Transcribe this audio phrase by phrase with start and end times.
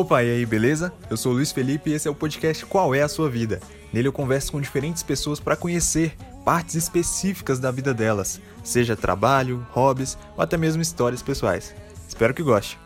[0.00, 0.90] Opa, e aí, beleza?
[1.10, 3.60] Eu sou o Luiz Felipe e esse é o podcast Qual é a Sua Vida?
[3.92, 9.66] Nele eu converso com diferentes pessoas para conhecer partes específicas da vida delas, seja trabalho,
[9.72, 11.74] hobbies ou até mesmo histórias pessoais.
[12.08, 12.78] Espero que goste.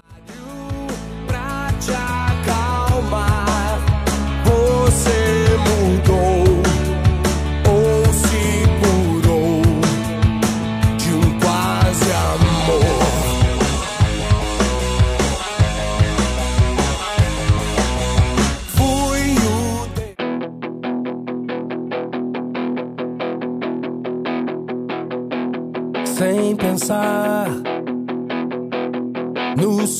[1.29, 3.79] Pra te acalmar,
[4.45, 5.24] você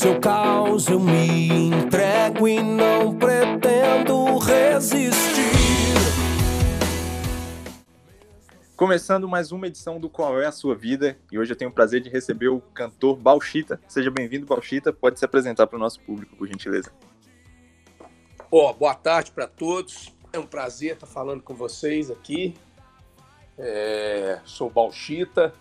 [0.05, 5.15] seu caos eu me entrego e não pretendo resistir.
[8.75, 11.73] Começando mais uma edição do Qual é a Sua Vida e hoje eu tenho o
[11.73, 13.81] prazer de receber o cantor Bauchita.
[13.87, 14.93] Seja bem-vindo, Bauchita.
[14.93, 16.91] Pode se apresentar para o nosso público, por gentileza.
[18.51, 20.13] Ó, boa tarde para todos.
[20.31, 22.53] É um prazer estar falando com vocês aqui.
[23.57, 25.51] É, sou Bauchita,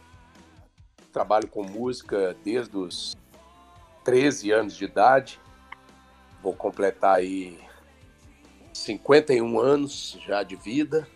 [1.11, 3.17] trabalho com música desde os
[4.05, 5.41] 13 anos de idade.
[6.43, 7.59] Vou completar aí
[8.73, 11.09] 51 anos já de vida.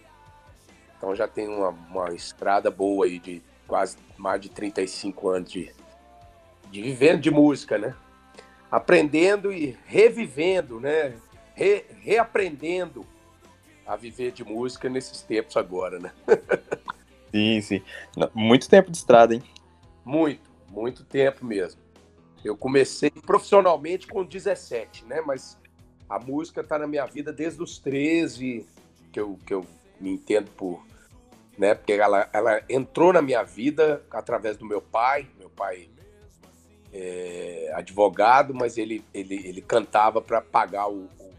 [0.97, 5.73] Então já tenho uma, uma estrada boa aí de quase mais de 35 anos de,
[6.71, 7.95] de vivendo de música, né?
[8.71, 11.15] Aprendendo e revivendo, né?
[11.59, 13.05] re- reaprendendo
[13.85, 16.13] a viver de música nesses tempos agora, né?
[17.31, 17.83] Sim, sim.
[18.33, 19.43] Muito tempo de estrada, hein?
[20.03, 21.79] Muito, muito tempo mesmo.
[22.45, 25.21] Eu comecei profissionalmente com 17, né?
[25.25, 25.59] Mas
[26.09, 28.67] a música tá na minha vida desde os 13,
[29.13, 29.67] que eu, que eu
[30.01, 30.87] me entendo por.
[31.57, 31.75] Né?
[31.75, 35.29] Porque ela, ela entrou na minha vida através do meu pai.
[35.39, 35.91] Meu pai
[36.93, 41.35] é advogado, mas ele, ele, ele cantava para pagar o, o,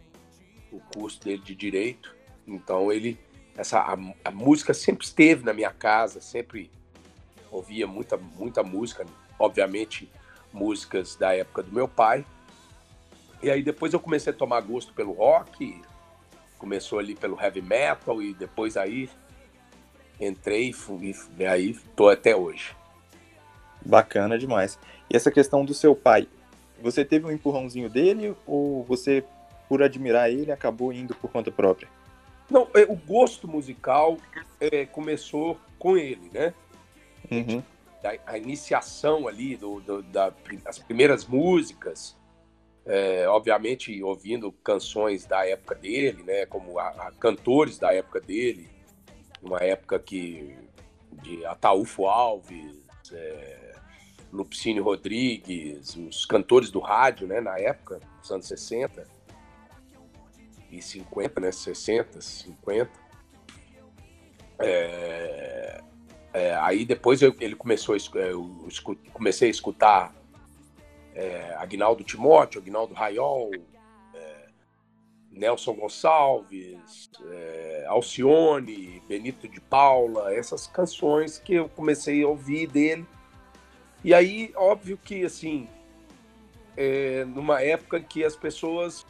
[0.73, 2.15] o curso dele de direito.
[2.45, 3.17] Então ele.
[3.57, 6.71] Essa, a, a música sempre esteve na minha casa, sempre
[7.51, 9.05] ouvia muita, muita música,
[9.37, 10.09] obviamente
[10.51, 12.25] músicas da época do meu pai.
[13.41, 15.81] E aí depois eu comecei a tomar gosto pelo rock,
[16.57, 19.09] começou ali pelo heavy metal e depois aí
[20.19, 20.69] entrei
[21.01, 22.75] e e aí tô até hoje.
[23.85, 24.77] Bacana demais.
[25.09, 26.27] E essa questão do seu pai,
[26.81, 29.23] você teve um empurrãozinho dele ou você,
[29.67, 31.87] por admirar ele, acabou indo por conta própria?
[32.49, 34.17] Não, é, o gosto musical
[34.59, 36.53] é, começou com ele, né?
[37.31, 37.63] Uhum.
[38.03, 40.33] A, a iniciação ali do, do- da,
[40.63, 42.17] das primeiras músicas,
[42.85, 48.69] é, obviamente ouvindo canções da época dele, né, como a, a cantores da época dele,
[49.41, 50.55] uma época que
[51.21, 52.75] de Ataúfo Alves,
[53.11, 53.75] é,
[54.31, 59.05] Lupicínio Rodrigues, os cantores do rádio, né, na época, nos anos 60
[60.71, 62.91] e 50, né, 60, 50.
[64.59, 65.81] É,
[66.33, 70.15] é, aí depois eu- ele começou eu escu- comecei a escutar
[71.15, 73.51] é, Agnaldo Timóteo, Agnaldo Raiol,
[74.13, 74.47] é,
[75.31, 83.05] Nelson Gonçalves, é, Alcione, Benito de Paula, essas canções que eu comecei a ouvir dele.
[84.03, 85.67] E aí, óbvio que assim,
[86.77, 89.05] é, numa época que as pessoas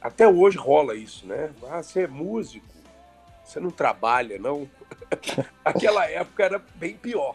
[0.00, 1.54] até hoje rola isso, né?
[1.70, 2.66] Ah, você é músico,
[3.48, 4.68] você não trabalha, não.
[5.64, 7.34] Aquela época era bem pior.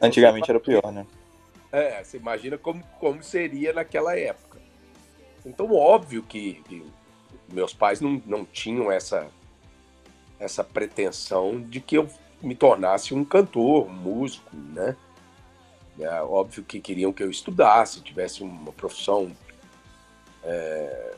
[0.00, 1.06] Antigamente era pior, né?
[1.70, 4.60] É, você imagina como, como seria naquela época.
[5.44, 6.84] Então, óbvio que, que
[7.50, 9.28] meus pais não, não tinham essa,
[10.38, 12.06] essa pretensão de que eu
[12.42, 14.94] me tornasse um cantor, um músico, né?
[15.98, 19.34] É, óbvio que queriam que eu estudasse, tivesse uma profissão,
[20.42, 21.14] é,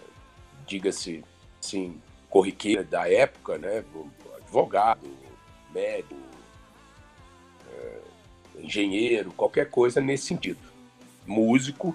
[0.67, 1.25] diga-se
[1.61, 2.01] assim,
[2.35, 3.85] corriqueira da época, né?
[4.39, 5.09] Advogado,
[5.71, 6.17] médico,
[7.71, 8.03] é,
[8.59, 10.59] engenheiro, qualquer coisa nesse sentido.
[11.25, 11.95] Músico,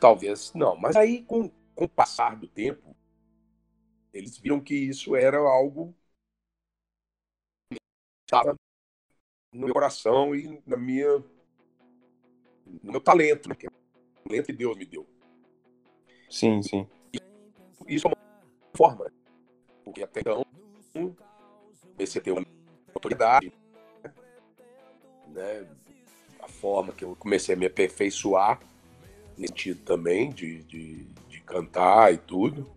[0.00, 0.74] talvez não.
[0.76, 2.96] Mas aí, com, com o passar do tempo,
[4.12, 5.94] eles viram que isso era algo
[7.70, 7.76] que
[8.28, 8.56] estava
[9.52, 11.18] no meu coração e na minha,
[12.82, 13.54] no meu talento, né?
[13.54, 15.06] que é o talento que Deus me deu.
[16.28, 16.88] Sim, sim.
[17.86, 18.23] Isso é uma
[18.76, 19.10] forma,
[19.84, 20.44] porque até então
[21.96, 22.44] comecei a ter uma
[22.94, 23.52] autoridade,
[25.28, 25.66] né?
[26.40, 28.60] A forma que eu comecei a me aperfeiçoar
[29.36, 32.70] nesse sentido também de, de, de cantar e tudo.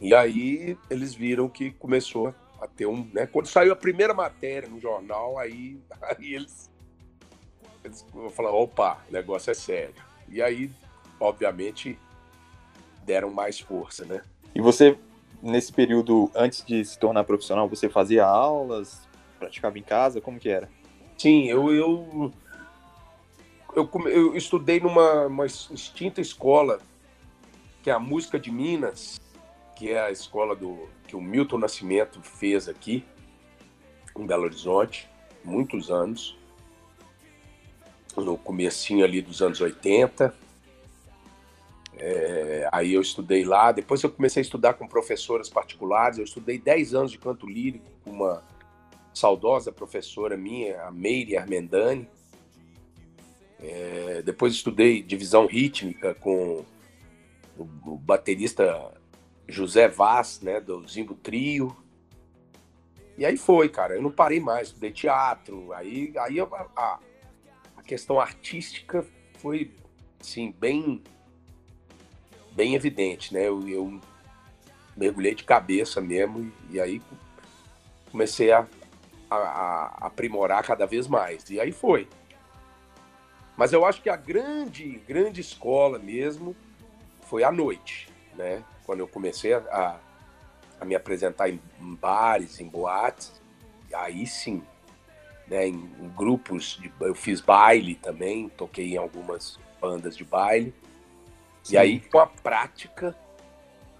[0.00, 3.26] E aí eles viram que começou a ter um, né?
[3.26, 6.70] Quando saiu a primeira matéria no jornal, aí, aí eles,
[7.84, 9.94] eles falaram, opa, o negócio é sério.
[10.28, 10.70] E aí,
[11.18, 11.98] obviamente,
[13.04, 14.22] deram mais força, né?
[14.54, 14.96] E você,
[15.42, 19.06] nesse período, antes de se tornar profissional, você fazia aulas,
[19.38, 20.68] praticava em casa, como que era?
[21.16, 22.32] Sim, eu, eu,
[23.74, 26.80] eu, eu estudei numa uma extinta escola,
[27.82, 29.20] que é a Música de Minas,
[29.76, 33.04] que é a escola do, que o Milton Nascimento fez aqui,
[34.16, 35.08] em Belo Horizonte,
[35.44, 36.36] muitos anos,
[38.16, 40.34] no comecinho ali dos anos 80.
[42.00, 46.58] É, aí eu estudei lá, depois eu comecei a estudar com professoras particulares, eu estudei
[46.58, 48.44] 10 anos de canto lírico com uma
[49.12, 52.08] saudosa professora minha, a Meire Armendani.
[53.60, 56.64] É, depois estudei divisão rítmica com
[57.58, 58.92] o, baterista
[59.48, 61.76] José Vaz, né, do Zimbo Trio.
[63.16, 63.96] E aí foi, cara.
[63.96, 65.72] Eu não parei mais, estudei teatro.
[65.72, 67.00] Aí, aí a, a,
[67.76, 69.04] a questão artística
[69.38, 69.72] foi,
[70.20, 71.02] assim, bem,
[72.58, 73.46] bem evidente, né?
[73.46, 74.00] Eu, eu
[74.96, 77.00] mergulhei de cabeça mesmo e aí
[78.10, 78.66] comecei a,
[79.30, 81.48] a, a, aprimorar cada vez mais.
[81.50, 82.08] E aí foi.
[83.56, 86.56] Mas eu acho que a grande, grande escola mesmo
[87.28, 88.64] foi à noite, né?
[88.84, 90.00] Quando eu comecei a,
[90.80, 93.40] a me apresentar em, em bares, em boates,
[93.92, 94.64] aí sim,
[95.46, 100.74] né, em, em, grupos, de, eu fiz baile também, toquei em algumas bandas de baile.
[101.62, 101.74] Sim.
[101.74, 103.16] E aí com a prática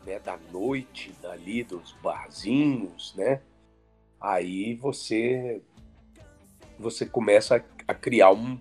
[0.05, 3.43] né, da noite, dali dos barzinhos, né?
[4.21, 5.63] Aí você
[6.79, 8.61] você começa a, a criar um,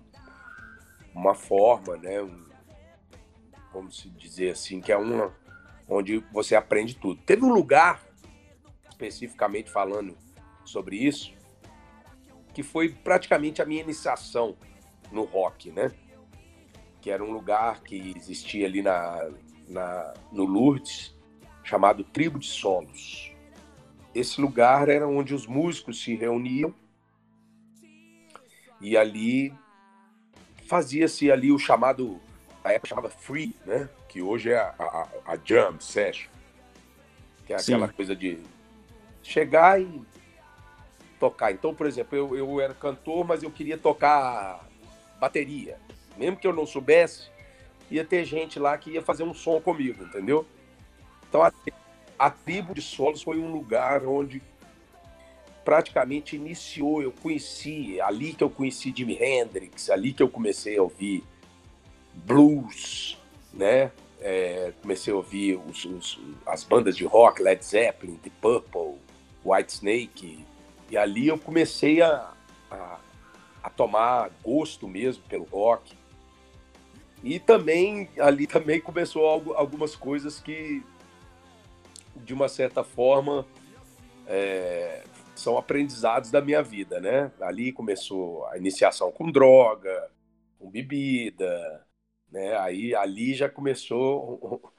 [1.14, 2.20] uma forma, né?
[2.20, 2.46] Um,
[3.72, 5.34] vamos dizer assim, que é uma
[5.88, 7.20] onde você aprende tudo.
[7.22, 8.02] Teve um lugar
[8.88, 10.16] especificamente falando
[10.64, 11.32] sobre isso,
[12.52, 14.56] que foi praticamente a minha iniciação
[15.10, 15.92] no rock, né?
[17.00, 19.30] Que era um lugar que existia ali na,
[19.68, 21.14] na, no Lourdes,
[21.62, 23.32] chamado Tribo de Solos.
[24.14, 26.74] Esse lugar era onde os músicos se reuniam
[28.80, 29.52] e ali
[30.66, 32.20] fazia-se ali o chamado,
[32.64, 33.88] a época chamava Free, né?
[34.08, 36.30] Que hoje é a, a, a Jam Session,
[37.46, 37.94] que é aquela Sim.
[37.94, 38.38] coisa de
[39.22, 40.02] chegar e
[41.18, 41.52] tocar.
[41.52, 44.66] Então, por exemplo, eu, eu era cantor, mas eu queria tocar
[45.18, 45.78] bateria.
[46.18, 47.28] Mesmo que eu não soubesse,
[47.90, 50.44] ia ter gente lá que ia fazer um som comigo, entendeu?
[51.28, 51.52] Então, a,
[52.18, 54.42] a tribo de solos foi um lugar onde
[55.64, 60.82] praticamente iniciou, eu conheci, ali que eu conheci Jimi Hendrix, ali que eu comecei a
[60.82, 61.22] ouvir
[62.14, 63.18] blues,
[63.52, 63.92] né?
[64.20, 68.96] É, comecei a ouvir os, os, as bandas de rock, Led Zeppelin, The Purple,
[69.44, 70.44] White Snake.
[70.90, 72.32] E ali eu comecei a,
[72.70, 72.98] a,
[73.62, 75.94] a tomar gosto mesmo pelo rock.
[77.22, 80.82] E também, ali também começou algo, algumas coisas que,
[82.16, 83.46] de uma certa forma,
[84.26, 85.02] é,
[85.34, 87.32] são aprendizados da minha vida, né?
[87.40, 90.10] Ali começou a iniciação com droga,
[90.58, 91.86] com bebida,
[92.30, 92.56] né?
[92.58, 94.70] Aí ali já começou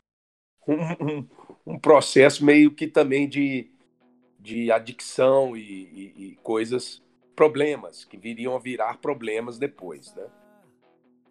[0.67, 1.27] um, um,
[1.65, 3.71] um processo meio que também de,
[4.39, 7.01] de adicção e, e, e, coisas,
[7.35, 10.27] problemas, que viriam a virar problemas depois, né?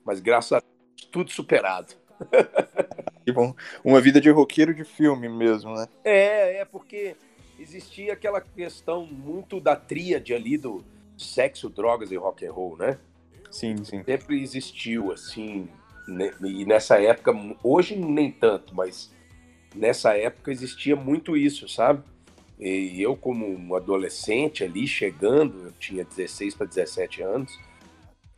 [0.05, 0.63] Mas graças a
[1.07, 1.95] tudo superado.
[3.25, 3.55] Que bom.
[3.85, 5.87] Uma vida de roqueiro de filme mesmo, né?
[6.03, 7.15] É, é porque
[7.59, 10.85] existia aquela questão muito da tríade ali do
[11.17, 12.99] sexo, drogas e rock and roll, né?
[13.51, 14.03] Sim, sim.
[14.05, 15.69] Sempre existiu, assim,
[16.07, 16.33] né?
[16.43, 19.11] e nessa época, hoje nem tanto, mas
[19.75, 22.03] nessa época existia muito isso, sabe?
[22.59, 27.59] E eu, como um adolescente ali, chegando, eu tinha 16 para 17 anos,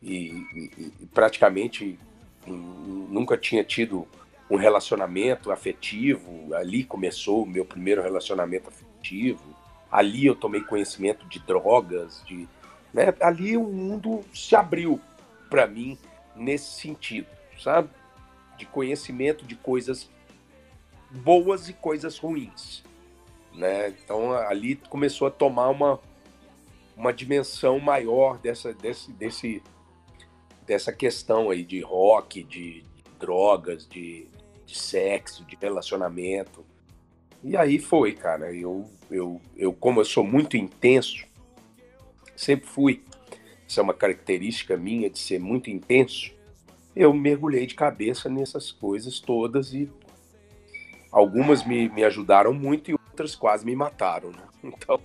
[0.01, 1.97] e, e, e, praticamente
[2.47, 4.07] nunca tinha tido
[4.49, 6.53] um relacionamento afetivo.
[6.55, 9.55] Ali começou o meu primeiro relacionamento afetivo.
[9.91, 12.47] Ali eu tomei conhecimento de drogas, de
[12.93, 13.13] né?
[13.21, 14.99] ali o mundo se abriu
[15.49, 15.97] para mim
[16.35, 17.27] nesse sentido,
[17.61, 17.89] sabe?
[18.57, 20.09] De conhecimento de coisas
[21.09, 22.83] boas e coisas ruins
[23.53, 23.89] né?
[23.89, 25.99] Então ali começou a tomar uma,
[26.95, 29.63] uma dimensão maior dessa, desse, desse,
[30.65, 34.27] dessa questão aí de rock, de, de drogas, de,
[34.65, 36.65] de, sexo, de relacionamento.
[37.43, 38.53] E aí foi, cara.
[38.53, 41.25] Eu, eu, eu, como eu sou muito intenso,
[42.35, 43.03] sempre fui.
[43.67, 46.31] Isso é uma característica minha de ser muito intenso.
[46.95, 49.89] Eu mergulhei de cabeça nessas coisas todas e
[51.11, 54.43] algumas me, me ajudaram muito e outras quase me mataram, né?
[54.63, 55.01] Então,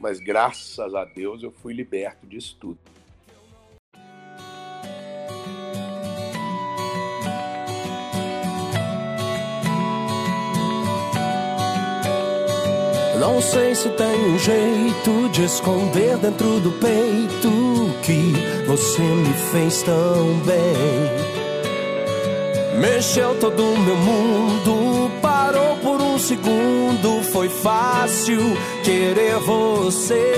[0.00, 2.78] mas graças a Deus eu fui liberto disso tudo.
[13.30, 17.50] Não sei se tem um jeito de esconder dentro do peito
[18.02, 18.32] que
[18.66, 21.20] você me fez tão bem.
[22.80, 27.22] Mexeu todo o meu mundo, parou por um segundo.
[27.24, 28.40] Foi fácil
[28.82, 30.32] querer você.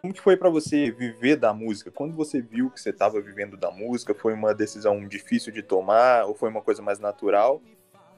[0.00, 1.90] Como que foi para você viver da música?
[1.90, 6.24] Quando você viu que você estava vivendo da música, foi uma decisão difícil de tomar
[6.24, 7.60] ou foi uma coisa mais natural?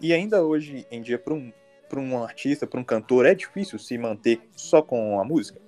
[0.01, 1.53] E ainda hoje em dia, para um,
[1.97, 5.61] um artista, para um cantor, é difícil se manter só com a música?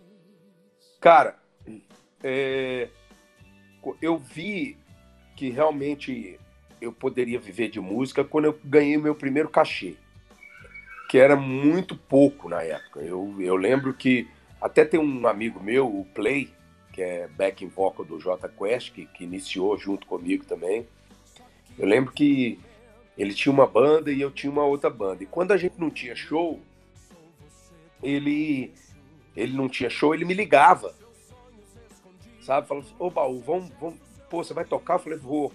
[1.01, 1.37] Cara,
[2.23, 2.89] é...
[4.01, 4.79] eu vi
[5.37, 6.41] que realmente
[6.81, 9.97] eu poderia viver de música quando eu ganhei meu primeiro cachê,
[11.11, 13.01] que era muito pouco na época.
[13.01, 14.27] Eu, eu lembro que
[14.61, 16.51] até tem um amigo meu, o Play,
[16.93, 20.87] que é backing vocal do J Quest, que, que iniciou junto comigo também.
[21.79, 22.59] Eu lembro que
[23.17, 25.23] ele tinha uma banda e eu tinha uma outra banda.
[25.23, 26.61] E quando a gente não tinha show,
[28.03, 28.73] ele
[29.37, 30.95] ele não tinha show, ele me ligava.
[32.43, 32.67] Sabe?
[32.67, 33.99] Falou assim, ô Baú, vamos, vamos.
[34.29, 34.95] Pô, você vai tocar?
[34.95, 35.53] Eu falei, vou.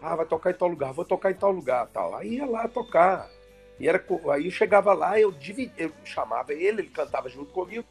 [0.00, 2.14] Ah, vai tocar em tal lugar, vou tocar em tal lugar, tal.
[2.14, 3.28] Aí ia lá tocar.
[3.78, 7.84] E era, aí eu chegava lá, eu, dividi, eu chamava ele, ele cantava junto comigo.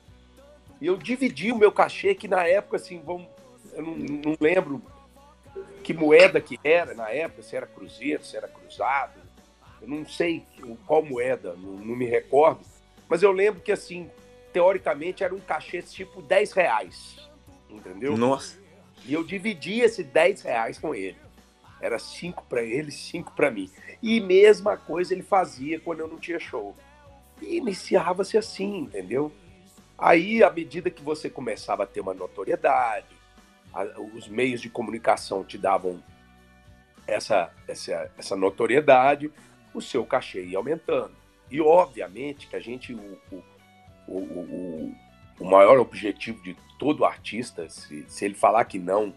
[0.79, 3.27] E eu dividi o meu cachê, que na época, assim, vamos,
[3.73, 4.81] eu não, não lembro
[5.89, 9.19] que moeda que era na época, se era cruzeiro, se era cruzado,
[9.81, 10.45] eu não sei
[10.85, 12.59] qual moeda, não, não, me recordo,
[13.07, 14.07] mas eu lembro que, assim,
[14.53, 17.27] teoricamente era um cachê tipo 10 reais,
[17.67, 18.15] entendeu?
[18.15, 18.59] Nossa!
[19.03, 21.17] E eu dividi esses 10 reais com ele.
[21.81, 23.67] Era 5 para ele, 5 para mim.
[23.99, 26.75] E mesma coisa ele fazia quando eu não tinha show.
[27.41, 29.31] E iniciava-se assim, entendeu?
[29.97, 33.07] Aí, à medida que você começava a ter uma notoriedade,
[34.15, 36.03] os meios de comunicação te davam
[37.05, 39.31] essa, essa, essa notoriedade,
[39.73, 41.15] o seu cachê ia aumentando.
[41.49, 43.43] E, obviamente, que a gente, o,
[44.07, 44.95] o, o,
[45.39, 49.13] o maior objetivo de todo artista, se, se ele falar que não,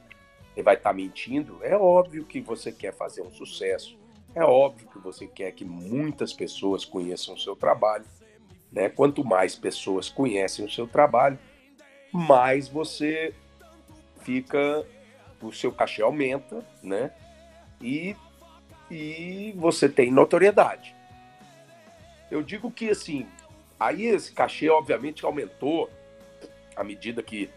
[0.55, 3.99] ele vai estar tá mentindo, é óbvio que você quer fazer um sucesso,
[4.35, 8.05] é óbvio que você quer que muitas pessoas conheçam o seu trabalho.
[8.71, 8.89] Né?
[8.89, 11.39] Quanto mais pessoas conhecem o seu trabalho,
[12.11, 13.35] mais você
[14.23, 14.87] fica,
[15.41, 17.13] o seu cachê aumenta, né?
[17.81, 18.17] E,
[18.91, 20.95] e você tem notoriedade.
[22.31, 23.27] Eu digo que assim,
[23.79, 25.91] aí esse cachê obviamente aumentou
[26.77, 27.51] à medida que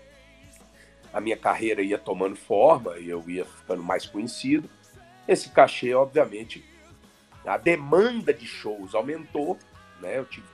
[1.14, 4.70] a minha carreira ia tomando forma e eu ia ficando mais conhecido.
[5.28, 6.64] Esse cachê, obviamente,
[7.46, 9.58] a demanda de shows aumentou,
[10.02, 10.18] né?
[10.18, 10.46] Eu tive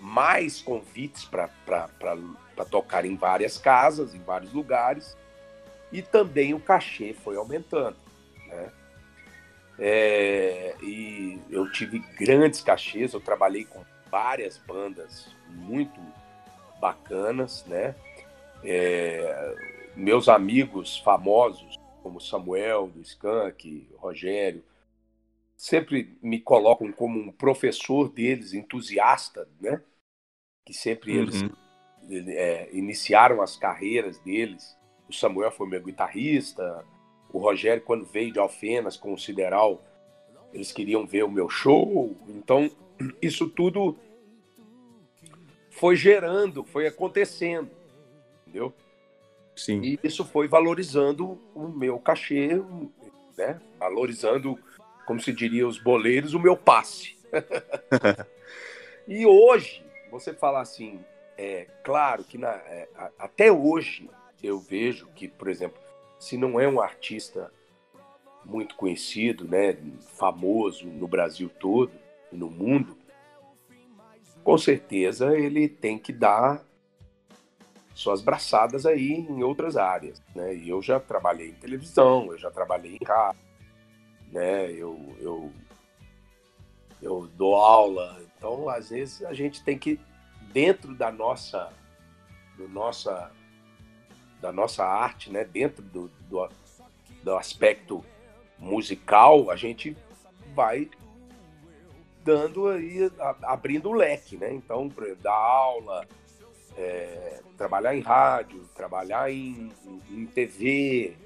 [0.00, 1.48] mais convites para
[2.70, 5.16] tocar em várias casas, em vários lugares
[5.92, 7.96] e também o cachê foi aumentando.
[8.46, 8.72] Né?
[9.78, 16.00] É, e eu tive grandes cachês, eu trabalhei com várias bandas muito
[16.80, 17.94] bacanas, né?
[18.64, 19.54] É,
[19.94, 24.64] meus amigos famosos, como Samuel do Skank, Rogério,
[25.56, 29.80] sempre me colocam como um professor deles, entusiasta, né?
[30.64, 31.50] Que sempre eles uhum.
[32.10, 34.77] é, iniciaram as carreiras deles
[35.08, 36.84] o Samuel foi meu guitarrista.
[37.32, 39.82] O Rogério, quando veio de Alfenas com o Sideral,
[40.52, 42.16] eles queriam ver o meu show.
[42.28, 42.70] Então,
[43.20, 43.96] isso tudo
[45.70, 47.70] foi gerando, foi acontecendo,
[48.42, 48.72] entendeu?
[49.54, 49.80] Sim.
[49.82, 52.62] E isso foi valorizando o meu cachê,
[53.36, 53.60] né?
[53.78, 54.58] Valorizando,
[55.06, 57.16] como se diria os boleiros, o meu passe.
[59.06, 61.00] e hoje, você fala assim,
[61.36, 62.88] é claro que na, é,
[63.18, 64.08] até hoje
[64.42, 65.78] eu vejo que, por exemplo,
[66.18, 67.52] se não é um artista
[68.44, 69.76] muito conhecido, né,
[70.16, 71.92] famoso no Brasil todo
[72.32, 72.96] e no mundo,
[74.42, 76.64] com certeza ele tem que dar
[77.94, 80.54] suas braçadas aí em outras áreas, né?
[80.54, 83.42] E eu já trabalhei em televisão, eu já trabalhei em rádio,
[84.30, 84.70] né?
[84.70, 85.52] Eu, eu,
[87.02, 90.00] eu dou aula, então às vezes a gente tem que
[90.52, 91.72] dentro da nossa
[92.56, 93.32] do nossa
[94.40, 96.48] da nossa arte, né, dentro do, do,
[97.22, 98.04] do aspecto
[98.58, 99.96] musical, a gente
[100.54, 100.88] vai
[102.24, 103.10] dando aí,
[103.42, 104.52] abrindo o leque, né?
[104.52, 104.92] Então,
[105.22, 106.06] dar aula,
[106.76, 109.72] é, trabalhar em rádio, trabalhar em,
[110.10, 111.16] em, TV,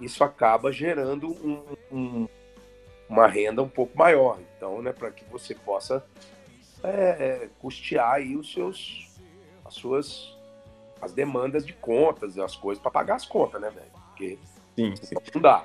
[0.00, 2.28] isso acaba gerando um, um,
[3.08, 4.38] uma renda um pouco maior.
[4.56, 6.04] Então, né, para que você possa
[6.82, 9.08] é, custear aí os seus,
[9.64, 10.33] as suas
[11.04, 13.90] as demandas de contas, as coisas para pagar as contas, né, velho?
[14.08, 14.38] Porque
[14.74, 15.14] sim, sim.
[15.34, 15.64] não dá.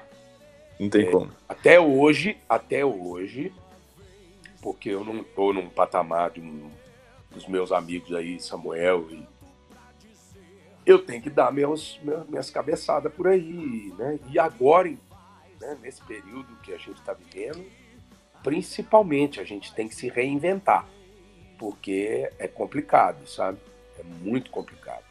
[0.79, 1.31] Não tem é, como.
[1.47, 3.53] Até hoje, até hoje,
[4.61, 6.69] porque eu não estou num patamar de um,
[7.31, 9.25] dos meus amigos aí, Samuel, e
[10.85, 14.19] eu tenho que dar meus, minhas cabeçadas por aí, né?
[14.29, 14.89] E agora,
[15.61, 17.63] né, nesse período que a gente está vivendo,
[18.43, 20.87] principalmente a gente tem que se reinventar,
[21.57, 23.59] porque é complicado, sabe?
[23.97, 25.08] É muito complicado.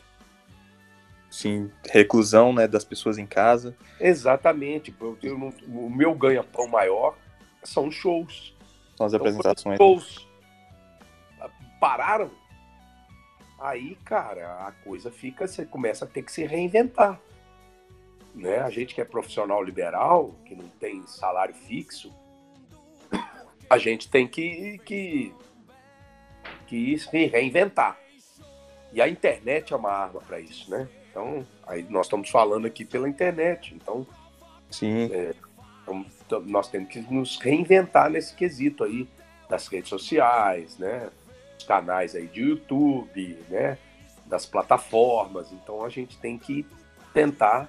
[1.31, 3.77] Sim, reclusão né, das pessoas em casa.
[4.01, 4.95] Exatamente.
[5.01, 7.17] Eu, eu não, o meu ganha-pão maior
[7.63, 8.57] são shows.
[8.97, 9.77] São as então, apresentações.
[9.77, 10.29] Shows
[11.79, 12.31] pararam,
[13.59, 17.21] aí, cara, a coisa fica, você começa a ter que se reinventar.
[18.35, 18.59] Né?
[18.59, 22.13] A gente que é profissional liberal, que não tem salário fixo,
[23.69, 25.35] a gente tem que, que,
[26.67, 27.99] que se reinventar.
[28.93, 30.89] E a internet é uma arma para isso, né?
[31.19, 33.75] Então, aí nós estamos falando aqui pela internet.
[33.75, 34.07] Então,
[34.71, 35.11] Sim.
[35.13, 35.35] É,
[35.83, 39.09] então, nós temos que nos reinventar nesse quesito aí
[39.49, 41.11] das redes sociais, né?
[41.59, 43.79] Os canais aí de YouTube, né?
[44.27, 45.51] Das plataformas.
[45.51, 46.65] Então a gente tem que
[47.13, 47.69] tentar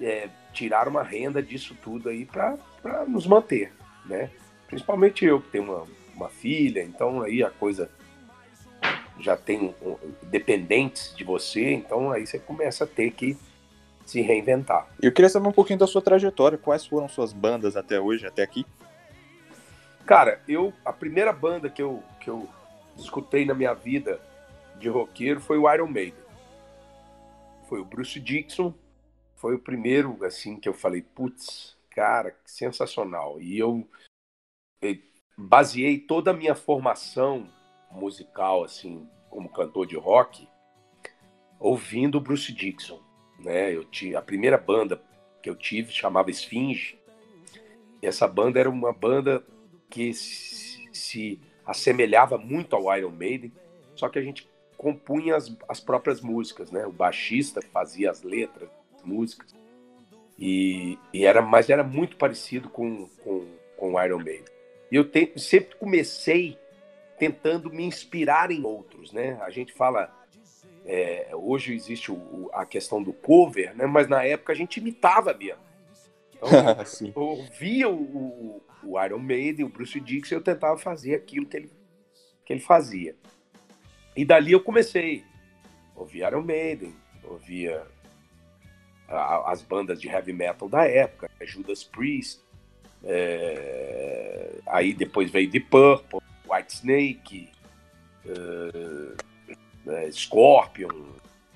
[0.00, 2.58] é, tirar uma renda disso tudo aí para
[3.06, 3.72] nos manter,
[4.04, 4.30] né?
[4.66, 7.88] Principalmente eu que tenho uma, uma filha, então aí a coisa
[9.18, 9.74] já tem
[10.22, 13.36] dependentes de você, então aí você começa a ter que
[14.06, 14.88] se reinventar.
[15.02, 18.42] Eu queria saber um pouquinho da sua trajetória, quais foram suas bandas até hoje, até
[18.42, 18.64] aqui?
[20.06, 22.48] Cara, eu a primeira banda que eu, que eu
[22.96, 24.20] escutei na minha vida
[24.78, 26.24] de roqueiro foi o Iron Maiden.
[27.68, 28.72] Foi o Bruce Dixon,
[29.36, 33.38] foi o primeiro assim que eu falei, putz, cara, que sensacional.
[33.40, 33.86] E eu,
[34.80, 34.96] eu
[35.36, 37.46] baseei toda a minha formação
[37.90, 40.48] musical assim, como cantor de rock,
[41.58, 43.00] ouvindo Bruce Dixon
[43.38, 43.74] né?
[43.74, 45.00] Eu tinha a primeira banda
[45.42, 46.98] que eu tive chamava Esfinge.
[48.02, 49.42] Essa banda era uma banda
[49.88, 53.52] que se, se assemelhava muito ao Iron Maiden,
[53.94, 56.86] só que a gente compunha as, as próprias músicas, né?
[56.86, 59.54] O baixista fazia as letras, as músicas.
[60.38, 63.44] E, e era, mas era muito parecido com, com,
[63.76, 64.44] com o Iron Maiden.
[64.90, 66.56] E eu te, sempre comecei
[67.18, 69.38] tentando me inspirar em outros, né?
[69.42, 70.14] A gente fala
[70.84, 73.86] é, hoje existe o, a questão do cover, né?
[73.86, 75.62] Mas na época a gente imitava mesmo.
[76.34, 76.48] Então,
[77.14, 81.56] eu ouvia o, o, Iron Maiden, o Bruce Dixon, e eu tentava fazer aquilo que
[81.56, 81.70] ele,
[82.44, 83.14] que ele fazia.
[84.16, 85.24] E dali eu comecei.
[85.94, 87.84] Ouvia Iron Maiden, ouvia
[89.08, 92.40] a, as bandas de heavy metal da época, Judas Priest,
[93.04, 97.50] é, aí depois veio The Purple, White Snake,
[99.84, 101.06] né, Scorpion.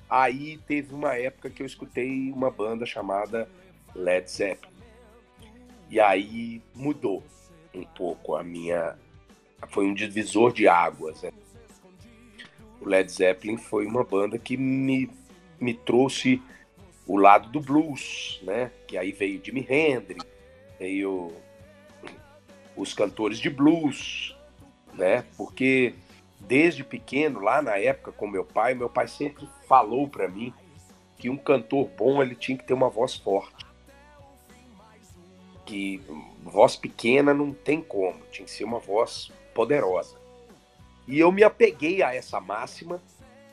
[0.09, 3.49] Aí teve uma época que eu escutei uma banda chamada
[3.95, 4.73] Led Zeppelin.
[5.89, 7.23] E aí mudou
[7.73, 8.97] um pouco a minha.
[9.69, 11.21] Foi um divisor de águas.
[11.23, 11.31] Né?
[12.81, 15.09] O Led Zeppelin foi uma banda que me,
[15.59, 16.41] me trouxe
[17.07, 18.71] o lado do blues, né?
[18.87, 20.25] Que aí veio Jimi Hendrix,
[20.79, 21.31] veio
[22.75, 24.35] os cantores de blues,
[24.93, 25.25] né?
[25.37, 25.95] Porque
[26.39, 30.53] desde pequeno, lá na época com meu pai, meu pai sempre falou para mim
[31.17, 33.65] que um cantor bom ele tinha que ter uma voz forte.
[35.65, 36.01] Que
[36.43, 40.17] voz pequena não tem como, tinha que ser uma voz poderosa.
[41.07, 43.01] E eu me apeguei a essa máxima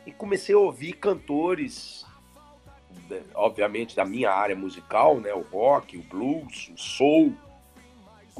[0.07, 2.05] e comecei a ouvir cantores,
[3.35, 7.33] obviamente da minha área musical, né, o rock, o blues, o soul.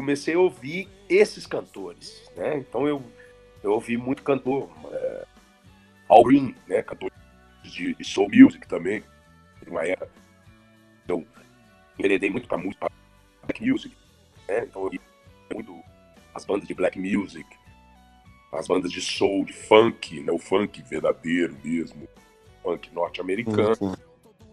[0.01, 2.57] Comecei a ouvir esses cantores, né?
[2.57, 3.05] Então eu
[3.63, 5.27] eu ouvi muito cantor, é,
[6.09, 7.13] Al Green, né, cantor
[7.63, 9.05] de, de soul music também,
[9.67, 10.09] uma era.
[11.05, 11.23] Então,
[11.99, 12.91] enveredei muito para música,
[13.43, 13.95] black music,
[14.49, 15.01] né, então eu ouvi
[15.53, 15.79] muito
[16.35, 17.47] as bandas de black music,
[18.55, 22.09] as bandas de soul, de funk, né, o funk verdadeiro mesmo,
[22.63, 23.95] funk norte-americano, uhum.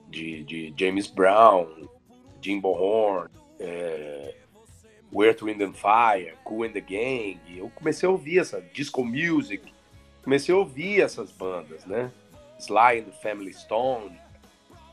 [0.09, 1.87] de, de James Brown,
[2.41, 3.29] Jimbo Horn,
[3.61, 4.35] é,
[5.11, 7.39] o Earth, Wind and Fire, Cool and the Gang.
[7.55, 9.73] Eu comecei a ouvir essa disco music,
[10.23, 12.11] comecei a ouvir essas bandas, né?
[12.59, 14.19] Sly and the Family Stone,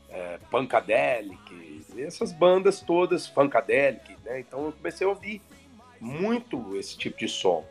[0.09, 4.39] é, Punkadelic, essas bandas todas, Funkadelic, né?
[4.39, 5.41] Então eu comecei a ouvir
[5.99, 7.65] muito esse tipo de som.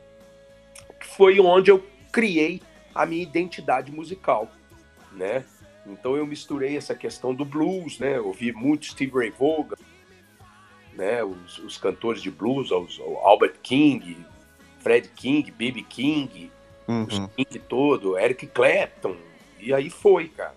[1.00, 2.61] Foi onde eu criei
[2.94, 4.48] a minha identidade musical,
[5.12, 5.44] né?
[5.87, 8.16] Então eu misturei essa questão do blues, né?
[8.16, 9.76] Eu ouvi muito Steve Ray Vaughan,
[10.96, 14.24] né, os, os cantores de blues, os, Albert King,
[14.78, 15.83] Fred King, B.B.
[15.83, 16.50] King,
[16.87, 17.04] uhum.
[17.04, 19.16] os King todo, Eric Clapton,
[19.59, 20.54] e aí foi, cara.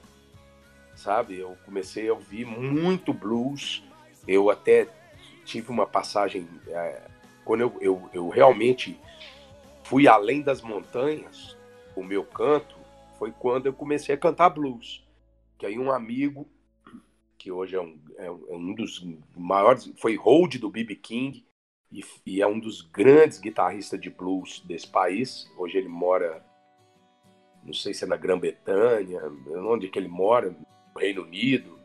[0.95, 3.83] Sabe, eu comecei a ouvir muito blues,
[4.27, 4.87] eu até
[5.45, 7.01] tive uma passagem, é,
[7.45, 8.99] quando eu, eu, eu realmente
[9.83, 11.55] fui além das montanhas,
[11.95, 12.75] o meu canto,
[13.17, 15.03] foi quando eu comecei a cantar blues.
[15.57, 16.47] Que aí um amigo,
[17.47, 20.95] que hoje é um, é um é dos maiores, foi hold do B.B.
[20.97, 21.45] King,
[21.89, 25.49] e, e, é um dos grandes guitarristas de blues desse país.
[25.57, 26.45] Hoje ele mora,
[27.63, 29.21] não sei se é na Grã-Bretanha,
[29.65, 31.79] onde é que ele mora, no Reino Unido,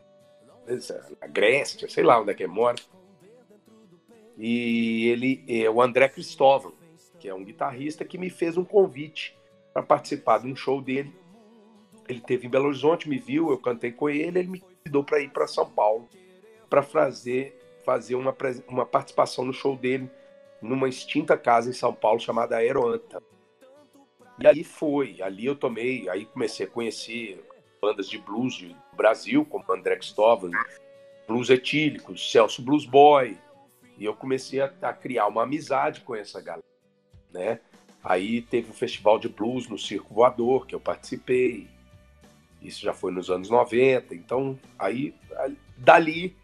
[1.21, 2.75] na Grécia, sei lá onde é que ele mora.
[4.37, 6.73] E ele é o André Cristóvão,
[7.21, 9.33] que é um guitarrista que me fez um convite
[9.73, 11.15] para participar de um show dele.
[12.09, 15.19] Ele teve em Belo Horizonte, me viu, eu cantei com ele, ele me convidou para
[15.19, 16.09] ir para São Paulo
[16.69, 18.35] para fazer fazer uma,
[18.67, 20.09] uma participação no show dele
[20.61, 23.21] numa extinta casa em São Paulo chamada Aeroanta.
[24.39, 27.43] E aí foi, ali eu tomei, aí comecei a conhecer
[27.81, 30.49] bandas de blues do Brasil, como André Cristóvão,
[31.27, 33.37] Blues Etílicos, Celso Blues Boy,
[33.97, 36.63] e eu comecei a, a, criar uma amizade com essa galera,
[37.31, 37.59] né?
[38.01, 41.67] Aí teve o Festival de Blues no Circo Voador, que eu participei,
[42.63, 45.13] isso já foi nos anos 90, então aí
[45.77, 46.35] dali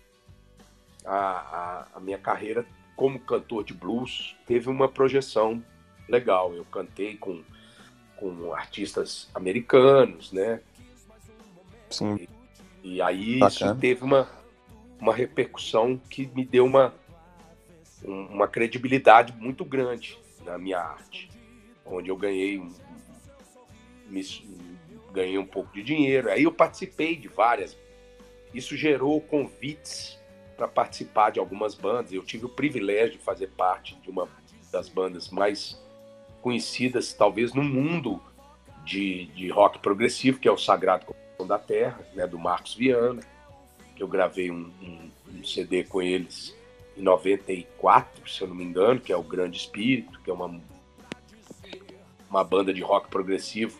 [1.05, 5.63] a, a, a minha carreira como cantor de blues teve uma projeção
[6.08, 6.53] legal.
[6.53, 7.41] Eu cantei com,
[8.17, 10.60] com artistas americanos, né?
[11.89, 12.27] Sim.
[12.84, 13.71] E, e aí Bacana.
[13.71, 14.29] isso teve uma,
[14.99, 16.93] uma repercussão que me deu uma,
[18.03, 21.29] uma credibilidade muito grande na minha arte,
[21.86, 22.69] onde eu ganhei um,
[24.08, 24.21] me,
[25.19, 26.29] ganhei um pouco de dinheiro.
[26.29, 27.77] Aí eu participei de várias.
[28.53, 30.17] Isso gerou convites
[30.55, 32.13] para participar de algumas bandas.
[32.13, 34.29] Eu tive o privilégio de fazer parte de uma
[34.71, 35.82] das bandas mais
[36.41, 38.21] conhecidas, talvez, no mundo
[38.86, 43.21] de, de rock progressivo, que é o Sagrado Coração da Terra, né, do Marcos Viana.
[43.99, 46.55] Eu gravei um, um, um, CD com eles
[46.95, 50.62] em 94, se eu não me engano, que é o Grande Espírito, que é uma,
[52.29, 53.77] uma banda de rock progressivo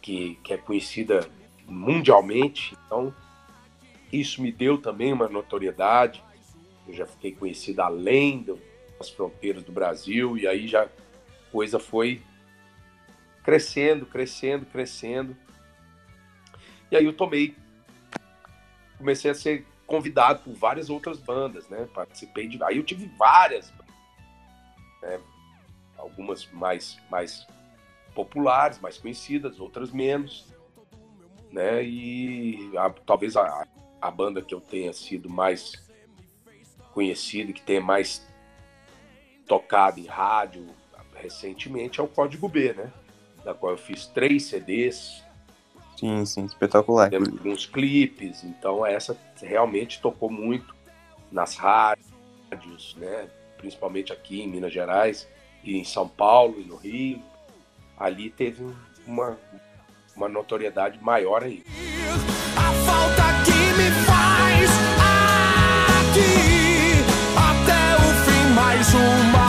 [0.00, 1.28] que, que é conhecida
[1.66, 2.76] mundialmente.
[2.86, 3.14] Então,
[4.12, 6.22] isso me deu também uma notoriedade.
[6.86, 8.46] Eu já fiquei conhecido além
[8.98, 10.88] das fronteiras do Brasil e aí já a
[11.52, 12.22] coisa foi
[13.42, 15.36] crescendo, crescendo, crescendo.
[16.90, 17.54] E aí eu tomei,
[18.96, 21.88] comecei a ser convidado por várias outras bandas, né?
[21.94, 23.72] Participei de, aí eu tive várias,
[25.02, 25.20] né?
[25.98, 27.46] algumas mais mais
[28.18, 30.44] populares, mais conhecidas, outras menos,
[31.52, 31.84] né?
[31.84, 33.64] E a, talvez a,
[34.00, 35.74] a banda que eu tenha sido mais
[36.92, 38.26] conhecido, que tenha mais
[39.46, 40.66] tocado em rádio
[41.14, 42.92] recentemente é o Código B, né?
[43.44, 45.22] Da qual eu fiz três CDs.
[45.96, 47.10] Sim, sim, espetacular.
[47.10, 50.74] Temos alguns clipes, então essa realmente tocou muito
[51.30, 53.30] nas rádios, né?
[53.58, 55.28] Principalmente aqui em Minas Gerais
[55.62, 57.22] e em São Paulo e no Rio.
[57.98, 58.64] Ali teve
[59.06, 59.36] uma,
[60.14, 61.64] uma notoriedade maior ainda.
[62.56, 63.28] A falta
[63.76, 64.70] me faz
[66.00, 67.04] aqui
[67.36, 69.47] até o fim mais uma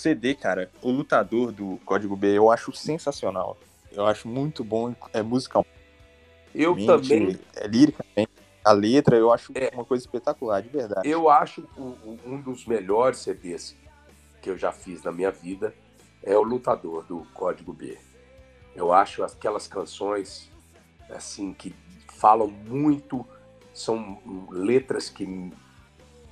[0.00, 3.56] CD, cara, o lutador do Código B, eu acho sensacional.
[3.92, 5.66] Eu acho muito bom, é musical.
[6.54, 7.38] Eu também.
[7.54, 8.04] É lírica
[8.64, 11.08] A letra eu acho é, uma coisa espetacular, de verdade.
[11.08, 13.76] Eu acho um dos melhores CDs
[14.40, 15.74] que eu já fiz na minha vida
[16.22, 17.98] é o Lutador do Código B.
[18.74, 20.50] Eu acho aquelas canções
[21.08, 21.74] assim que
[22.14, 23.26] falam muito,
[23.72, 24.18] são
[24.50, 25.52] letras que,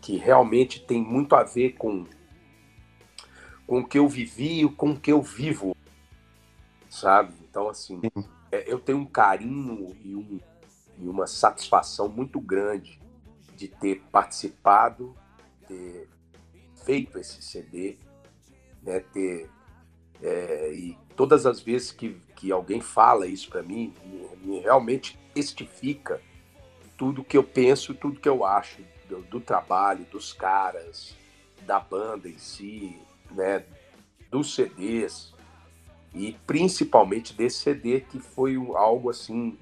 [0.00, 2.04] que realmente tem muito a ver com
[3.68, 5.76] com o que eu vivi e com o que eu vivo,
[6.88, 7.35] sabe?
[7.48, 8.00] Então assim,
[8.50, 10.40] é, eu tenho um carinho e, um,
[10.98, 12.98] e uma satisfação muito grande
[13.54, 15.14] de ter participado,
[15.66, 16.09] ter
[16.85, 17.98] feito esse CD,
[18.83, 19.50] né, ter
[20.22, 25.18] é, e todas as vezes que, que alguém fala isso para mim, me, me, realmente
[25.35, 26.22] testifica
[26.96, 31.14] tudo que eu penso, tudo que eu acho do, do, trabalho, dos caras,
[31.66, 32.98] da banda em si,
[33.30, 33.64] né,
[34.30, 35.34] dos CDs
[36.14, 39.58] e principalmente desse CD que foi algo assim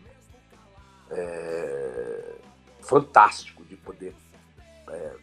[1.10, 2.34] é,
[2.80, 4.14] fantástico de poder
[4.88, 5.16] é,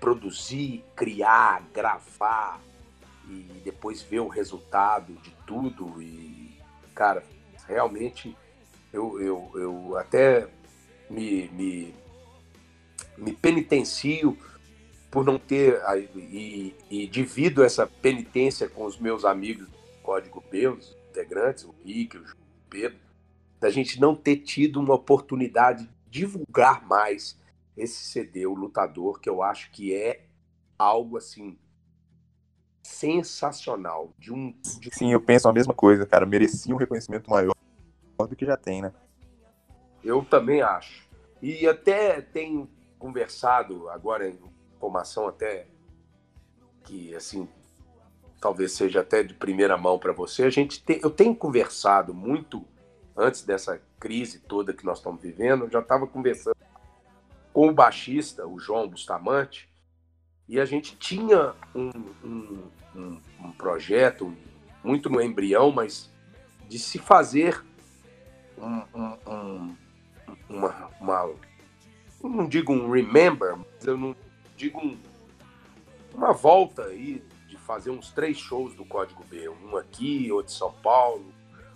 [0.00, 2.60] produzir, criar, gravar
[3.28, 6.00] e depois ver o resultado de tudo.
[6.00, 6.58] E,
[6.94, 7.22] cara,
[7.66, 8.36] realmente
[8.92, 10.48] eu, eu, eu até
[11.10, 11.94] me, me,
[13.16, 14.38] me penitencio
[15.10, 15.80] por não ter
[16.16, 21.74] e, e, divido essa penitência com os meus amigos do Código B, os integrantes, o
[21.84, 22.24] Rick, o
[22.68, 22.98] Pedro,
[23.58, 27.38] da gente não ter tido uma oportunidade de divulgar mais
[27.76, 30.26] esse CD, o Lutador, que eu acho que é
[30.78, 31.58] algo assim
[32.82, 34.14] sensacional.
[34.18, 34.90] De um, de...
[34.92, 36.26] Sim, eu penso a mesma coisa, cara.
[36.26, 37.54] Merecia um reconhecimento maior
[38.18, 38.92] do que já tem, né?
[40.02, 41.08] Eu também acho.
[41.40, 42.68] E até tenho
[42.98, 44.32] conversado agora
[44.78, 45.66] informação até
[46.84, 47.48] que assim
[48.40, 50.44] talvez seja até de primeira mão para você.
[50.44, 52.64] A gente eu tenho conversado muito
[53.16, 55.64] antes dessa crise toda que nós estamos vivendo.
[55.64, 56.56] Eu já estava conversando
[57.52, 59.68] com o baixista, o João Bustamante,
[60.48, 61.90] e a gente tinha um,
[62.24, 64.32] um, um, um projeto
[64.84, 66.08] muito no embrião, mas
[66.68, 67.64] de se fazer
[68.56, 68.82] um,
[70.48, 71.34] uma, uma,
[72.22, 74.14] não digo um remember, mas eu não
[74.58, 74.98] digo um,
[76.12, 80.56] uma volta aí de fazer uns três shows do Código B, um aqui, outro em
[80.56, 81.32] São Paulo,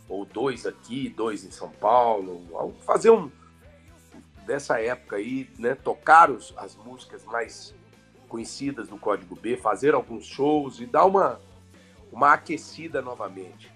[0.09, 3.31] ou dois aqui, dois em São Paulo, fazer um
[4.45, 7.73] dessa época aí, né, tocar os, as músicas mais
[8.29, 11.41] conhecidas do Código B, fazer alguns shows e dar uma
[12.11, 13.73] uma aquecida novamente.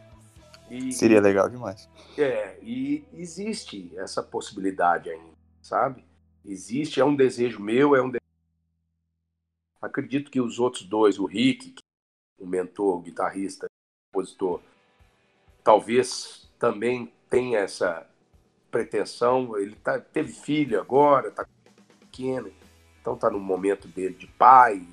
[0.70, 1.88] E, Seria legal demais.
[2.18, 6.04] É, e existe essa possibilidade ainda, sabe?
[6.44, 8.25] Existe, é um desejo meu, é um desejo...
[9.80, 11.74] Acredito que os outros dois, o Rick,
[12.38, 14.60] o mentor, o guitarrista, o compositor,
[15.62, 18.06] talvez também tenha essa
[18.70, 19.56] pretensão.
[19.58, 21.46] Ele tá, teve filho agora, tá
[22.00, 22.52] pequeno,
[23.00, 24.86] então tá no momento dele de pai,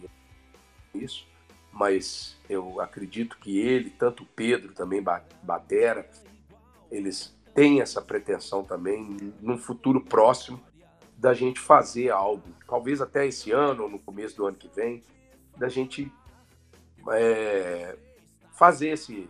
[0.94, 1.26] isso
[1.74, 5.04] mas eu acredito que ele, tanto o Pedro também
[5.42, 6.08] Batera,
[6.92, 10.62] eles têm essa pretensão também, num futuro próximo,
[11.24, 15.02] da gente fazer algo, talvez até esse ano ou no começo do ano que vem,
[15.56, 16.12] da gente
[17.12, 17.96] é,
[18.52, 19.30] fazer esse,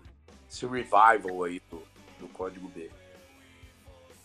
[0.50, 1.84] esse revival aí do,
[2.20, 2.90] do Código B.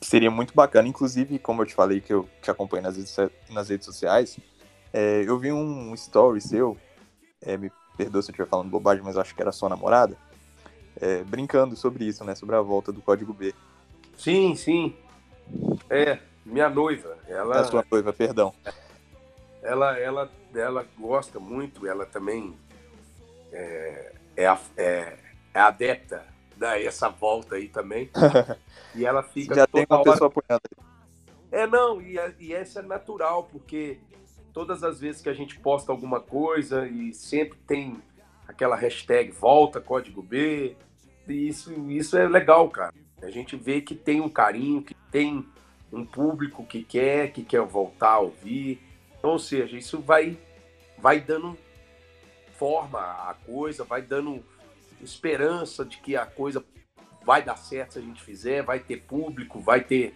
[0.01, 3.15] Seria muito bacana, inclusive, como eu te falei que eu te acompanho nas redes,
[3.51, 4.39] nas redes sociais,
[4.91, 6.75] é, eu vi um story seu,
[7.43, 10.17] é, me perdoa se eu estiver falando bobagem, mas acho que era sua namorada,
[10.99, 12.35] é, brincando sobre isso, né?
[12.35, 13.55] Sobre a volta do código B.
[14.17, 14.97] Sim, sim.
[15.91, 17.17] É, minha noiva.
[17.27, 18.53] Ela, a sua noiva, perdão.
[19.63, 22.57] Ela, ela, ela gosta muito, ela também
[23.53, 25.19] é, é, é,
[25.55, 26.25] é adepta
[26.57, 28.11] dessa volta aí também.
[28.95, 29.55] e ela fica.
[29.55, 30.11] Já tem uma hora...
[30.11, 30.63] pessoa apoiando.
[31.51, 33.99] É, não, e, e essa é natural, porque
[34.53, 38.03] todas as vezes que a gente posta alguma coisa e sempre tem
[38.47, 40.77] aquela hashtag volta código B,
[41.27, 42.95] e isso, isso é legal, cara.
[43.23, 45.47] A gente vê que tem um carinho, que tem
[45.93, 48.81] um público que quer, que quer voltar a ouvir.
[49.19, 50.39] Então, ou seja, isso vai,
[50.99, 51.57] vai dando
[52.53, 54.45] forma à coisa, vai dando
[55.01, 56.65] esperança de que a coisa
[57.25, 60.15] vai dar certo se a gente fizer, vai ter público, vai ter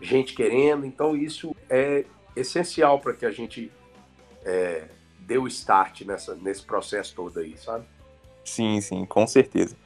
[0.00, 0.86] gente querendo.
[0.86, 2.04] Então, isso é
[2.34, 3.70] essencial para que a gente
[4.44, 4.88] é,
[5.20, 7.84] deu start nessa, nesse processo todo aí, sabe?
[8.44, 9.76] Sim, sim, com certeza.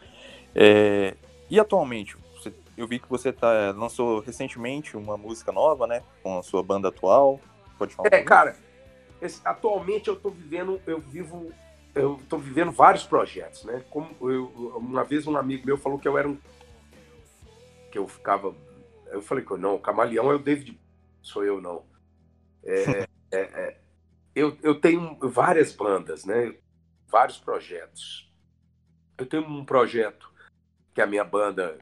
[0.54, 1.14] É,
[1.50, 2.16] e atualmente,
[2.76, 6.02] eu vi que você tá, lançou recentemente uma música nova, né?
[6.22, 7.40] Com a sua banda atual.
[7.78, 8.10] Pode falar?
[8.12, 8.56] É, cara,
[9.20, 11.52] esse, atualmente eu tô vivendo, eu vivo,
[11.94, 13.82] eu tô vivendo vários projetos, né?
[13.90, 16.38] Como eu, uma vez um amigo meu falou que eu era um.
[17.90, 18.54] que eu ficava.
[19.06, 20.78] Eu falei que não, o camaleão é o David,
[21.22, 21.84] sou eu não.
[22.62, 23.80] É, é, é,
[24.34, 26.54] eu, eu tenho várias bandas, né?
[27.08, 28.30] Vários projetos.
[29.16, 30.30] Eu tenho um projeto
[30.94, 31.78] que a minha banda,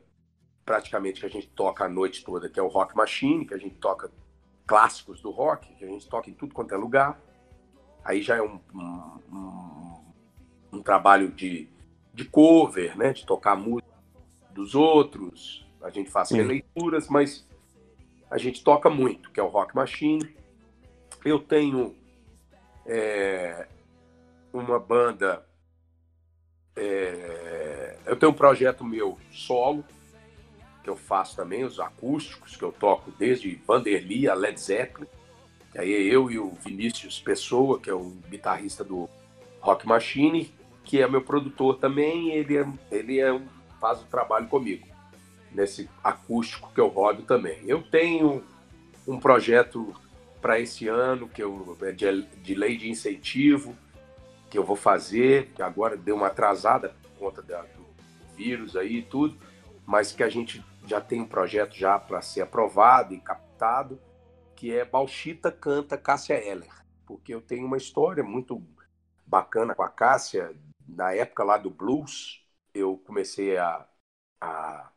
[0.64, 3.58] praticamente, que a gente toca a noite toda, que é o Rock Machine, que a
[3.58, 4.10] gente toca
[4.66, 7.20] clássicos do rock, que a gente toca em tudo quanto é lugar.
[8.04, 10.04] Aí já é um, um, um,
[10.72, 11.68] um trabalho de,
[12.12, 13.12] de cover, né?
[13.12, 13.88] De tocar música
[14.50, 15.66] dos outros.
[15.82, 17.46] A gente faz leituras, mas
[18.30, 20.34] a gente toca muito, que é o Rock Machine.
[21.24, 21.94] Eu tenho
[22.86, 23.68] é,
[24.52, 25.46] uma banda.
[26.76, 29.84] É, eu tenho um projeto meu solo,
[30.84, 35.08] que eu faço também, os acústicos, que eu toco desde Vanderly a Led Zeppelin.
[35.76, 39.08] Aí é eu e o Vinícius Pessoa, que é o guitarrista do
[39.60, 40.52] Rock Machine,
[40.84, 43.40] que é meu produtor também, ele, é, ele é
[43.80, 44.86] faz o trabalho comigo,
[45.50, 47.58] nesse acústico que eu rodo também.
[47.66, 48.44] Eu tenho
[49.06, 49.94] um projeto
[50.40, 53.74] para esse ano, que eu, é de, de lei de incentivo,
[54.50, 57.84] que eu vou fazer, que agora deu uma atrasada por conta da, do
[58.36, 59.36] vírus aí e tudo,
[59.86, 64.00] mas que a gente já tem um projeto já para ser aprovado e captado,
[64.54, 66.72] que é Bauchita Canta Cássia Eller,
[67.06, 68.62] porque eu tenho uma história muito
[69.26, 70.54] bacana com a Cássia,
[70.86, 73.86] na época lá do blues, eu comecei a,
[74.40, 74.90] a,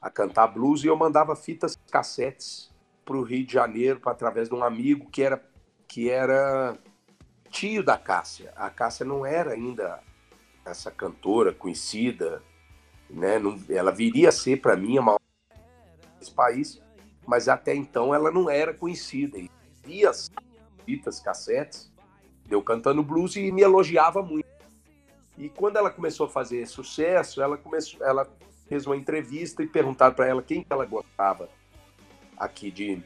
[0.00, 2.70] a cantar blues e eu mandava fitas cassetes
[3.04, 5.44] para o Rio de Janeiro através de um amigo que era,
[5.86, 6.78] que era
[7.50, 8.52] tio da Cássia.
[8.56, 10.00] A Cássia não era ainda
[10.64, 12.42] essa cantora conhecida,
[13.10, 13.38] né?
[13.38, 15.20] Não, ela viria a ser para mim a maior
[16.18, 16.80] desse país,
[17.26, 19.38] mas até então ela não era conhecida.
[19.38, 19.50] E
[19.84, 20.30] via as
[20.84, 21.92] fitas, cassetes,
[22.50, 24.48] eu cantando blues e me elogiava muito.
[25.38, 28.28] E quando ela começou a fazer sucesso, ela começou, ela
[28.68, 31.48] fez uma entrevista e perguntaram para ela quem ela gostava
[32.36, 33.02] aqui de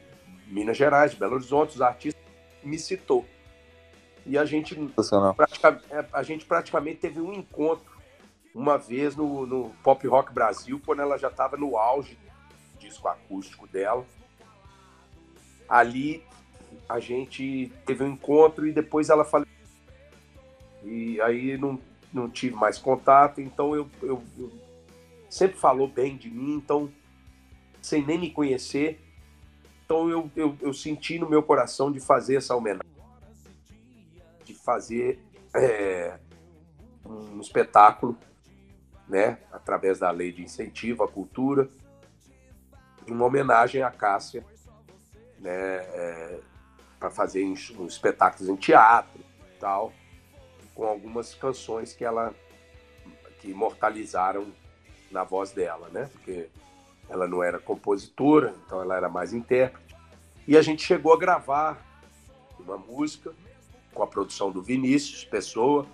[0.47, 2.21] Minas Gerais, de Belo Horizonte, os artistas,
[2.63, 3.25] me citou.
[4.25, 4.75] E a gente,
[5.35, 7.94] praticamente, é, a gente praticamente teve um encontro
[8.55, 12.15] uma vez no, no Pop Rock Brasil, quando ela já estava no auge
[12.73, 14.05] do disco acústico dela.
[15.67, 16.23] Ali
[16.87, 19.45] a gente teve um encontro e depois ela falou.
[20.83, 21.77] E aí não,
[22.13, 24.51] não tive mais contato, então eu, eu, eu
[25.29, 26.89] sempre falou bem de mim, então,
[27.81, 29.01] sem nem me conhecer.
[29.83, 32.89] Então eu, eu, eu senti no meu coração de fazer essa homenagem,
[34.45, 35.19] de fazer
[35.53, 36.17] é,
[37.05, 38.17] um espetáculo,
[39.07, 41.69] né, através da lei de incentivo à cultura,
[43.07, 44.43] uma homenagem à Cássia,
[45.39, 46.39] né, é,
[46.99, 49.23] para fazer uns, espetáculos em teatro
[49.59, 49.93] tal
[50.73, 52.33] com algumas canções que ela
[53.39, 54.47] que imortalizaram
[55.09, 56.09] na voz dela, né?
[56.11, 56.49] Porque
[57.07, 59.95] ela não era compositora, então ela era mais intérprete.
[60.47, 61.83] E a gente chegou a gravar
[62.59, 63.33] uma música
[63.93, 65.87] com a produção do Vinícius Pessoa,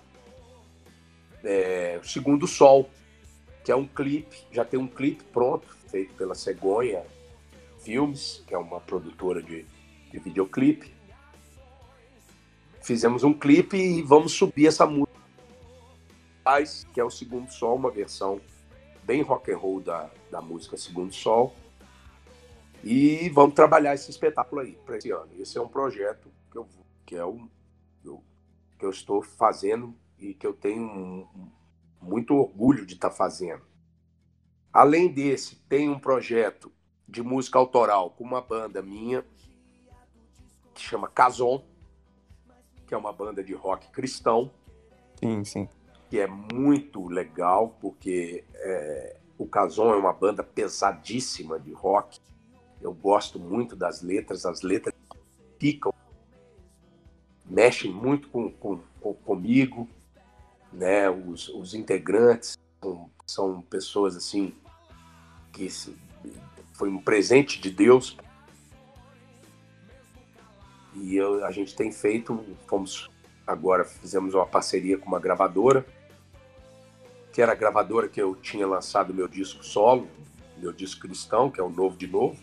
[1.44, 2.90] é, Segundo Sol,
[3.64, 7.04] que é um clipe, já tem um clipe pronto, feito pela Cegonha
[7.80, 9.64] Filmes, que é uma produtora de,
[10.10, 10.92] de videoclipe
[12.82, 15.12] fizemos um clipe e vamos subir essa música
[16.92, 18.40] que é o Segundo Sol, uma versão
[19.04, 21.54] bem rock and roll da, da música Segundo Sol.
[22.82, 25.30] E vamos trabalhar esse espetáculo aí para esse ano.
[25.38, 26.68] Esse é um projeto que eu,
[27.06, 27.48] que é um,
[28.04, 28.22] eu,
[28.76, 31.52] que eu estou fazendo e que eu tenho um,
[32.02, 33.62] muito orgulho de estar tá fazendo.
[34.72, 36.72] Além desse, tem um projeto
[37.08, 39.24] de música autoral com uma banda minha
[40.74, 41.62] que chama Cason
[42.92, 44.50] que é uma banda de rock cristão.
[45.18, 45.68] Sim, sim.
[46.10, 52.20] Que é muito legal, porque é, o Cason é uma banda pesadíssima de rock.
[52.82, 54.94] Eu gosto muito das letras, as letras
[55.58, 55.94] ficam,
[57.46, 59.88] mexem muito com, com, com comigo,
[60.72, 61.10] né?
[61.10, 64.54] Os, os integrantes são, são pessoas assim
[65.52, 65.68] que
[66.72, 68.16] foi um presente de Deus
[70.94, 73.10] e eu, a gente tem feito, fomos
[73.46, 75.84] agora fizemos uma parceria com uma gravadora,
[77.32, 80.06] que era a gravadora que eu tinha lançado meu disco solo,
[80.58, 82.38] meu disco cristão, que é o Novo de Novo,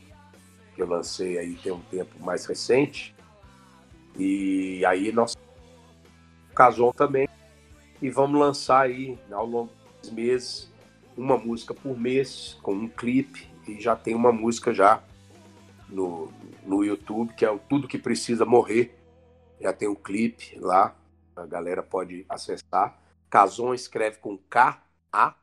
[0.75, 3.15] que eu lancei aí tem um tempo mais recente.
[4.17, 5.37] E aí nós
[6.55, 7.28] casou também
[8.01, 10.71] e vamos lançar aí ao longo dos meses
[11.17, 15.03] uma música por mês com um clipe e já tem uma música já
[15.89, 16.31] no,
[16.63, 18.95] no YouTube, que é o Tudo Que Precisa Morrer.
[19.59, 20.95] Já tem um clipe lá,
[21.35, 22.97] a galera pode acessar.
[23.29, 25.39] Cazon escreve com K-A-Z-O-W-N.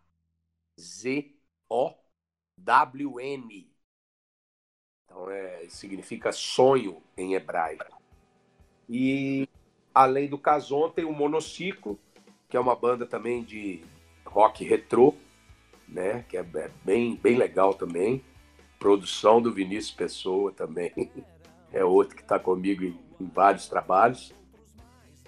[5.05, 8.01] Então, é, significa sonho em hebraico.
[8.89, 9.49] E
[9.95, 11.99] além do Cazon, tem o Monociclo,
[12.49, 13.83] que é uma banda também de
[14.25, 15.15] rock retrô,
[15.89, 16.25] né?
[16.29, 16.43] Que é
[16.85, 18.25] bem, bem legal também.
[18.79, 20.93] Produção do Vinícius Pessoa também.
[21.73, 24.33] É outro que está comigo em, em, vários trabalhos.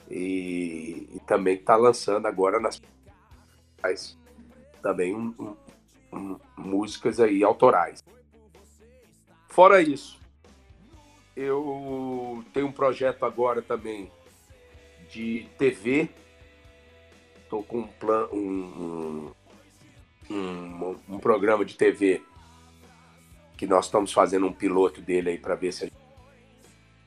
[0.09, 2.81] E, e também está lançando agora nas
[4.81, 5.57] também um,
[6.13, 8.03] um, músicas aí autorais.
[9.49, 10.19] Fora isso,
[11.37, 14.11] eu tenho um projeto agora também
[15.11, 16.09] de TV.
[17.49, 19.33] Estou com um, plan, um,
[20.29, 22.21] um, um, programa de TV
[23.57, 25.97] que nós estamos fazendo um piloto dele aí para ver se a gente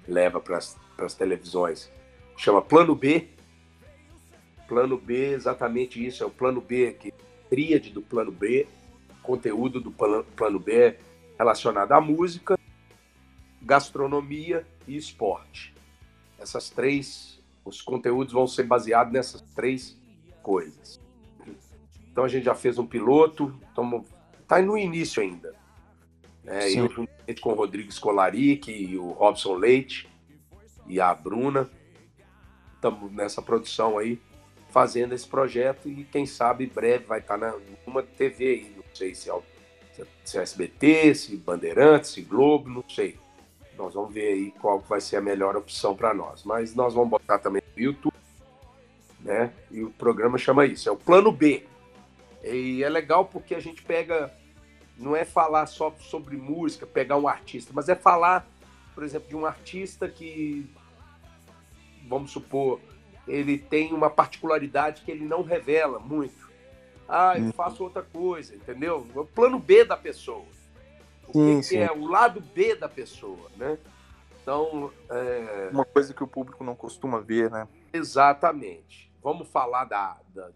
[0.07, 1.91] leva para as televisões.
[2.35, 3.27] Chama Plano B.
[4.67, 7.13] Plano B, exatamente isso, é o Plano B, que
[7.47, 8.67] tríade do Plano B,
[9.21, 10.97] conteúdo do Plano B
[11.37, 12.57] relacionado à música,
[13.61, 15.71] gastronomia e esporte.
[16.39, 20.00] Essas três, os conteúdos vão ser baseados nessas três
[20.41, 20.99] coisas.
[22.11, 24.03] Então a gente já fez um piloto, estamos
[24.47, 25.55] tá no início ainda.
[26.45, 30.09] É, eu juntamente com o Rodrigo Scolaric e o Robson Leite
[30.87, 31.69] e a Bruna,
[32.75, 34.19] estamos nessa produção aí,
[34.69, 38.83] fazendo esse projeto e quem sabe breve vai estar tá na uma TV aí, não
[38.93, 39.39] sei se é,
[40.23, 43.17] se é SBT, se Bandeirantes, se Globo, não sei.
[43.77, 46.43] Nós vamos ver aí qual vai ser a melhor opção para nós.
[46.43, 48.13] Mas nós vamos botar também no YouTube,
[49.23, 49.51] né?
[49.69, 51.65] E o programa chama isso, é o Plano B.
[52.43, 54.33] E é legal porque a gente pega,
[54.97, 58.47] não é falar só sobre música, pegar um artista, mas é falar,
[58.95, 60.69] por exemplo, de um artista que,
[62.07, 62.79] vamos supor,
[63.27, 66.49] ele tem uma particularidade que ele não revela muito.
[67.07, 67.51] Ah, eu uhum.
[67.51, 69.05] faço outra coisa, entendeu?
[69.13, 70.45] O plano B da pessoa.
[71.27, 71.77] O sim, que, sim.
[71.77, 73.77] é o lado B da pessoa, né?
[74.41, 74.91] Então.
[75.09, 75.69] É...
[75.71, 77.67] Uma coisa que o público não costuma ver, né?
[77.93, 79.10] Exatamente.
[79.21, 80.51] Vamos falar da, da,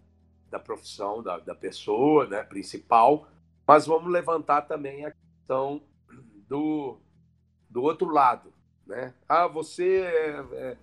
[0.49, 2.43] da profissão da, da pessoa, né?
[2.43, 3.27] Principal,
[3.65, 5.81] mas vamos levantar também a questão
[6.47, 6.97] do,
[7.69, 8.53] do outro lado,
[8.85, 9.13] né?
[9.27, 10.77] Ah, você é, é,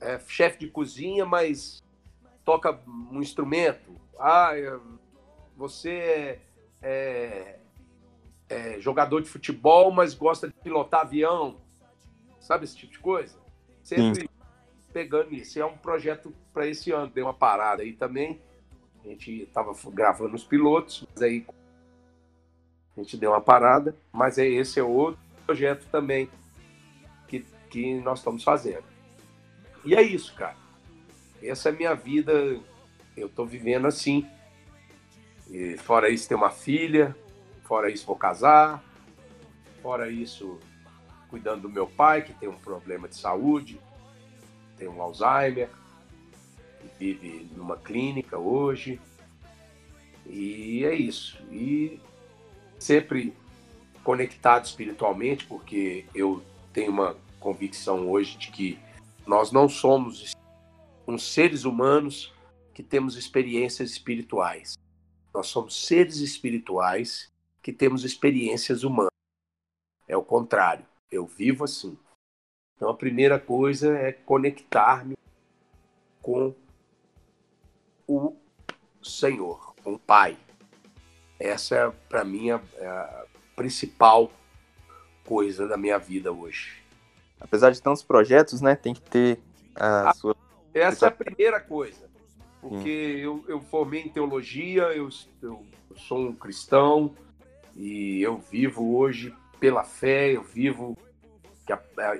[0.00, 1.82] é chefe de cozinha, mas
[2.44, 4.00] toca um instrumento.
[4.18, 4.78] Ah, é,
[5.56, 6.40] você é,
[6.82, 7.62] é
[8.52, 11.56] é, jogador de futebol, mas gosta de pilotar avião,
[12.38, 13.38] sabe esse tipo de coisa?
[13.82, 14.28] Sempre Sim.
[14.92, 15.58] Pegando isso.
[15.58, 18.40] É um projeto para esse ano, deu uma parada aí também.
[19.04, 21.44] A gente estava gravando os pilotos, mas aí
[22.96, 23.96] a gente deu uma parada.
[24.12, 26.28] Mas é, esse é outro projeto também
[27.26, 28.84] que, que nós estamos fazendo.
[29.84, 30.56] E é isso, cara.
[31.42, 32.32] Essa é a minha vida.
[33.16, 34.26] Eu estou vivendo assim.
[35.50, 37.14] E fora isso, tem uma filha,
[37.72, 38.84] Fora isso, vou casar.
[39.80, 40.60] Fora isso,
[41.30, 43.80] cuidando do meu pai, que tem um problema de saúde,
[44.82, 45.70] tem um Alzheimer,
[46.98, 49.00] vive numa clínica hoje.
[50.26, 51.38] E é isso.
[51.52, 52.00] E
[52.80, 53.32] sempre
[54.02, 58.78] conectado espiritualmente, porque eu tenho uma convicção hoje de que
[59.24, 60.34] nós não somos
[61.06, 62.32] uns seres humanos
[62.74, 64.74] que temos experiências espirituais.
[65.32, 67.30] Nós somos seres espirituais
[67.62, 69.12] que temos experiências humanas.
[70.08, 70.84] É o contrário.
[71.08, 71.96] Eu vivo assim.
[72.82, 75.16] Então a primeira coisa é conectar-me
[76.20, 76.52] com
[78.08, 78.34] o
[79.00, 80.36] Senhor, com o Pai.
[81.38, 83.24] Essa é para mim a, a
[83.54, 84.32] principal
[85.24, 86.82] coisa da minha vida hoje.
[87.40, 89.38] Apesar de tantos projetos, né, tem que ter
[89.76, 90.36] a, a sua.
[90.74, 92.10] Essa é a primeira coisa.
[92.60, 95.08] Porque eu, eu formei em teologia, eu,
[95.40, 95.64] eu
[95.94, 97.14] sou um cristão,
[97.76, 100.98] e eu vivo hoje pela fé, eu vivo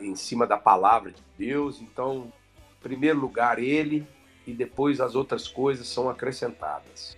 [0.00, 1.80] em cima da palavra de Deus.
[1.80, 4.06] Então, em primeiro lugar, Ele
[4.46, 7.16] e depois as outras coisas são acrescentadas.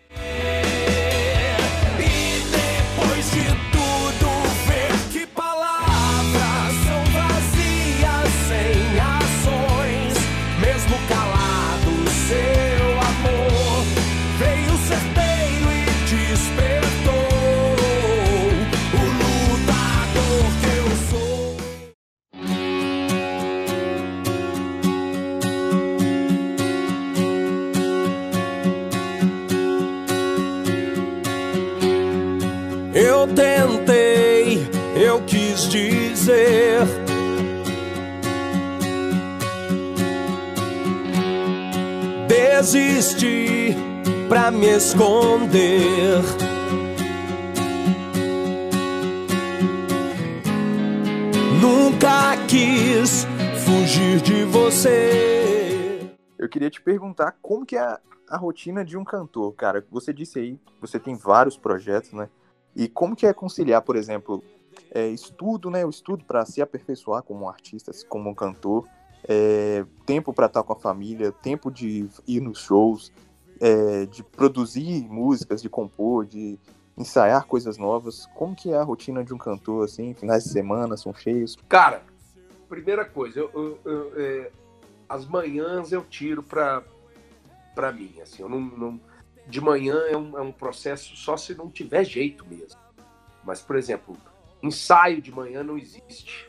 [1.98, 3.73] E depois de
[44.84, 46.20] esconder.
[51.58, 53.26] Nunca quis
[53.64, 56.14] fugir de você.
[56.38, 59.86] Eu queria te perguntar como que é a, rotina de um cantor, cara.
[59.90, 62.28] Você disse aí, você tem vários projetos, né?
[62.76, 64.44] E como que é conciliar, por exemplo,
[64.90, 65.86] é, estudo, né?
[65.86, 68.86] O estudo para se aperfeiçoar como um artista, como um cantor,
[69.26, 73.10] é, tempo para estar com a família, tempo de ir nos shows,
[73.60, 76.58] é, de produzir músicas, de compor, de
[76.96, 78.26] ensaiar coisas novas.
[78.34, 80.14] Como que é a rotina de um cantor, assim?
[80.14, 81.56] Finais de semana são cheios?
[81.68, 82.02] Cara,
[82.68, 84.50] primeira coisa, eu, eu, eu, é,
[85.08, 86.82] as manhãs eu tiro para
[87.74, 89.00] para mim, assim, eu não, não
[89.48, 92.78] de manhã é um, é um processo só se não tiver jeito mesmo.
[93.42, 94.16] Mas, por exemplo,
[94.64, 96.48] Ensaio de manhã não existe.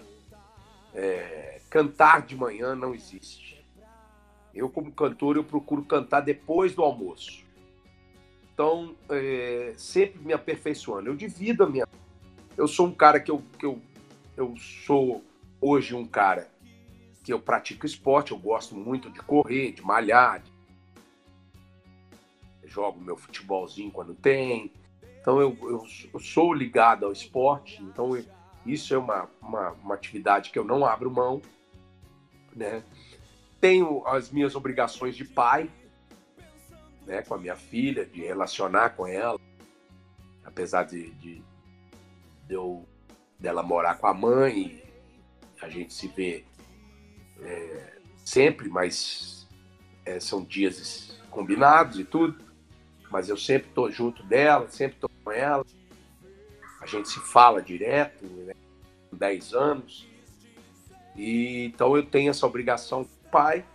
[0.94, 3.55] É, cantar de manhã não existe.
[4.56, 7.44] Eu, como cantor, eu procuro cantar depois do almoço.
[8.54, 11.10] Então, é, sempre me aperfeiçoando.
[11.10, 11.86] Eu divido a minha.
[12.56, 13.82] Eu sou um cara que eu, que eu,
[14.38, 15.22] eu sou
[15.60, 16.50] hoje um cara
[17.26, 20.52] que eu pratico esporte, eu gosto muito de correr, de malhar, de...
[22.68, 24.72] jogo meu futebolzinho quando tem.
[25.20, 25.84] Então eu, eu,
[26.14, 28.24] eu sou ligado ao esporte, então eu,
[28.64, 31.42] isso é uma, uma, uma, atividade que eu não abro mão.
[32.56, 32.84] Né?
[33.66, 35.68] Tenho as minhas obrigações de pai,
[37.04, 39.40] né, com a minha filha, de relacionar com ela,
[40.44, 41.42] apesar de, de,
[42.48, 42.88] de eu,
[43.40, 44.84] dela morar com a mãe,
[45.60, 46.46] a gente se vê
[47.42, 49.48] é, sempre, mas
[50.06, 52.38] é, são dias combinados e tudo.
[53.10, 55.66] Mas eu sempre estou junto dela, sempre estou com ela.
[56.80, 58.54] A gente se fala direto, né?
[59.12, 60.08] 10 anos.
[61.16, 63.66] E, então eu tenho essa obrigação pai.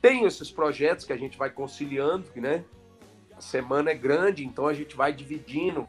[0.00, 2.64] Tenho esses projetos que a gente vai conciliando, né?
[3.36, 5.86] A semana é grande, então a gente vai dividindo,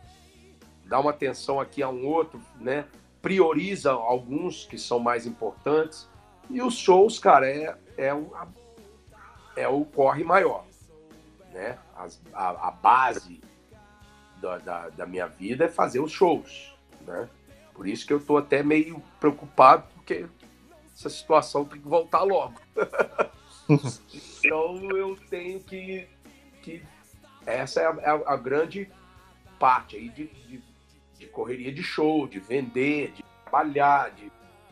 [0.84, 2.86] dá uma atenção aqui a um outro, né?
[3.22, 6.10] Prioriza alguns que são mais importantes
[6.50, 8.34] e os shows, cara, é, é, o,
[9.56, 10.66] é o corre maior.
[11.54, 11.78] Né?
[12.34, 13.40] A, a, base
[14.42, 16.76] da, da, da, minha vida é fazer os shows.
[17.08, 17.30] Né?
[17.74, 20.26] Por isso que eu tô até meio preocupado, porque
[20.94, 22.60] essa situação tem que voltar logo.
[23.70, 26.08] então eu tenho que.
[26.62, 26.84] que
[27.46, 28.90] essa é a, é a grande
[29.60, 30.62] parte aí de, de,
[31.18, 34.26] de, correria de show, de vender, de trabalhar, de,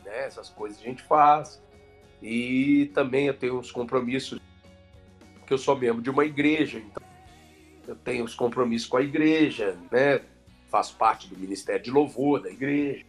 [0.04, 1.62] né, essas coisas a gente faz.
[2.22, 4.40] E também eu tenho uns compromissos,
[5.46, 7.02] que eu sou membro de uma igreja, então
[7.86, 10.20] eu tenho os compromissos com a igreja, né?
[10.68, 13.04] Faço parte do Ministério de Louvor da igreja,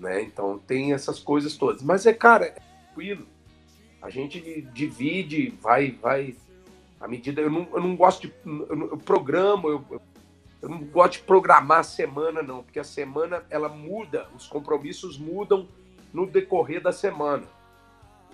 [0.00, 0.22] né?
[0.22, 1.82] Então tem essas coisas todas.
[1.82, 3.26] Mas é, cara, é tranquilo.
[4.02, 6.34] A gente divide, vai, vai.
[6.98, 7.40] À medida.
[7.40, 8.34] Eu não, eu não gosto de.
[8.44, 10.02] Eu, eu programo, eu,
[10.62, 15.18] eu não gosto de programar a semana, não, porque a semana ela muda, os compromissos
[15.18, 15.68] mudam
[16.12, 17.44] no decorrer da semana.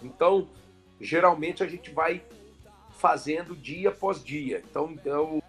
[0.02, 0.48] Então,
[1.00, 2.22] geralmente a gente vai
[2.90, 4.62] fazendo dia após dia.
[4.68, 5.42] Então, então,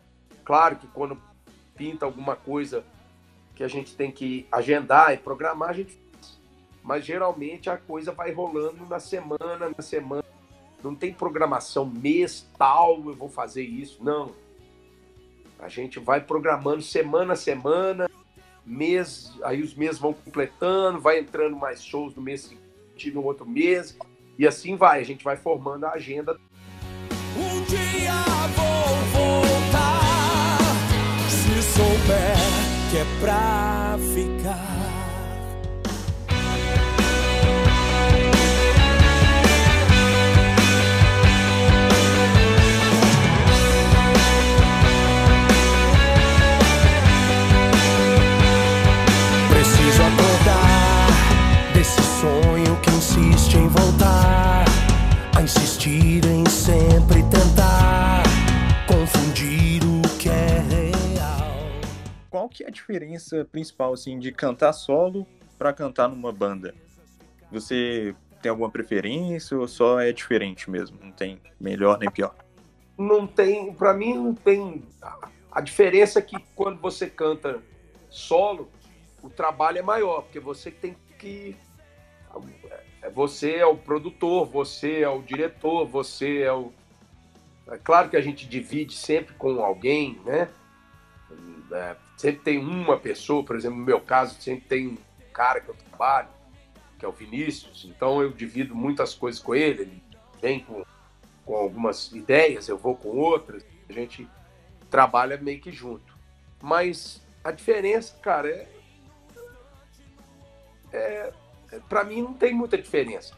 [0.44, 1.20] claro que quando
[1.76, 2.84] pinta alguma coisa
[3.56, 5.98] que a gente tem que agendar e programar, a gente.
[6.88, 10.24] Mas geralmente a coisa vai rolando na semana, na semana.
[10.82, 14.02] Não tem programação mês tal, eu vou fazer isso.
[14.02, 14.32] Não.
[15.60, 18.10] A gente vai programando semana a semana,
[18.66, 23.46] mês, aí os meses vão completando, vai entrando mais shows no mês seguinte, no outro
[23.46, 23.98] mês.
[24.40, 26.40] E assim vai, a gente vai formando a agenda.
[27.36, 28.14] Um dia
[28.56, 30.60] vou voltar,
[31.30, 32.38] se souber
[32.90, 34.77] que é pra ficar.
[53.58, 54.66] Em voltar,
[55.36, 58.24] a insistir em sempre tentar
[58.88, 61.82] confundir o que é real.
[62.30, 65.26] Qual que é a diferença principal assim de cantar solo
[65.58, 66.76] para cantar numa banda?
[67.52, 71.00] Você tem alguma preferência ou só é diferente mesmo?
[71.02, 72.36] Não tem melhor nem pior?
[72.96, 74.84] Não tem, para mim não tem.
[75.52, 77.60] A diferença é que quando você canta
[78.08, 78.70] solo,
[79.24, 81.56] o trabalho é maior, porque você tem que
[83.10, 86.72] você é o produtor, você é o diretor, você é o.
[87.68, 90.50] É claro que a gente divide sempre com alguém, né?
[91.72, 94.98] É, sempre tem uma pessoa, por exemplo, no meu caso, sempre tem um
[95.34, 96.30] cara que eu trabalho,
[96.98, 100.04] que é o Vinícius, então eu divido muitas coisas com ele, ele
[100.42, 100.84] vem com,
[101.46, 104.28] com algumas ideias, eu vou com outras, a gente
[104.90, 106.18] trabalha meio que junto.
[106.62, 108.68] Mas a diferença, cara, é,
[110.92, 111.34] é
[111.90, 113.36] para mim não tem muita diferença.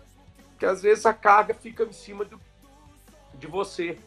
[0.52, 2.40] Porque às vezes a carga fica em cima do,
[3.36, 3.98] de você,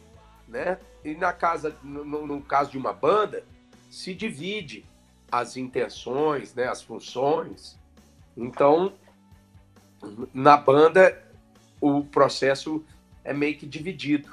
[0.47, 0.77] né?
[1.03, 3.43] E na casa, no, no, caso de uma banda,
[3.89, 4.85] se divide
[5.31, 7.77] as intenções, né, as funções.
[8.37, 8.93] Então,
[10.33, 11.21] na banda,
[11.81, 12.85] o processo
[13.23, 14.29] é meio que dividido.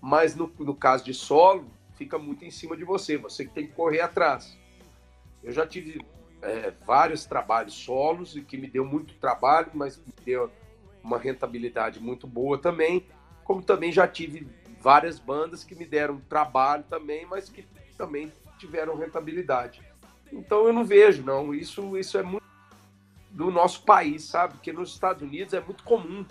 [0.00, 1.66] Mas no, no caso de solo,
[1.96, 4.56] fica muito em cima de você, você que tem que correr atrás.
[5.42, 6.04] Eu já tive
[6.42, 10.50] é, vários trabalhos solos e que me deu muito trabalho, mas me deu
[11.02, 13.06] uma rentabilidade muito boa também.
[13.44, 14.46] Como também já tive
[14.80, 17.64] várias bandas que me deram trabalho também, mas que
[17.96, 19.80] também tiveram rentabilidade.
[20.32, 21.54] Então eu não vejo, não.
[21.54, 22.42] Isso, isso é muito
[23.30, 24.54] do nosso país, sabe?
[24.54, 26.26] Porque nos Estados Unidos é muito comum.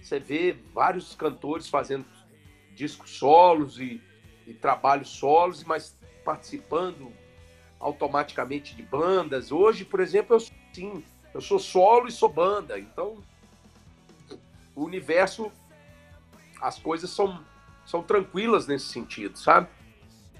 [0.00, 2.04] Você vê vários cantores fazendo
[2.74, 4.00] discos solos e,
[4.46, 7.12] e trabalhos solos, mas participando
[7.84, 9.52] automaticamente de bandas.
[9.52, 10.40] Hoje, por exemplo, eu
[10.72, 11.04] sim,
[11.34, 12.78] eu sou solo e sou banda.
[12.78, 13.18] Então,
[14.74, 15.52] o universo,
[16.62, 17.44] as coisas são,
[17.84, 19.68] são tranquilas nesse sentido, sabe?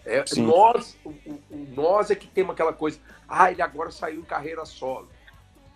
[0.06, 1.40] É, nós, o, o,
[1.74, 5.08] nós é que temos aquela coisa, ah, ele agora saiu em carreira solo.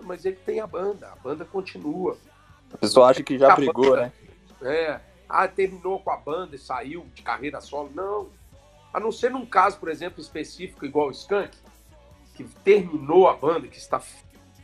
[0.00, 2.16] Mas ele tem a banda, a banda continua.
[2.72, 4.12] A pessoa acha que já brigou, banda,
[4.62, 4.74] né?
[4.74, 5.00] É.
[5.28, 7.90] Ah, terminou com a banda e saiu de carreira solo.
[7.94, 8.30] Não.
[8.92, 11.56] A não ser num caso, por exemplo, específico, igual o Skank,
[12.34, 14.00] que terminou a banda, que está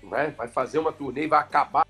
[0.02, 1.86] né, vai fazer uma turnê e vai acabar.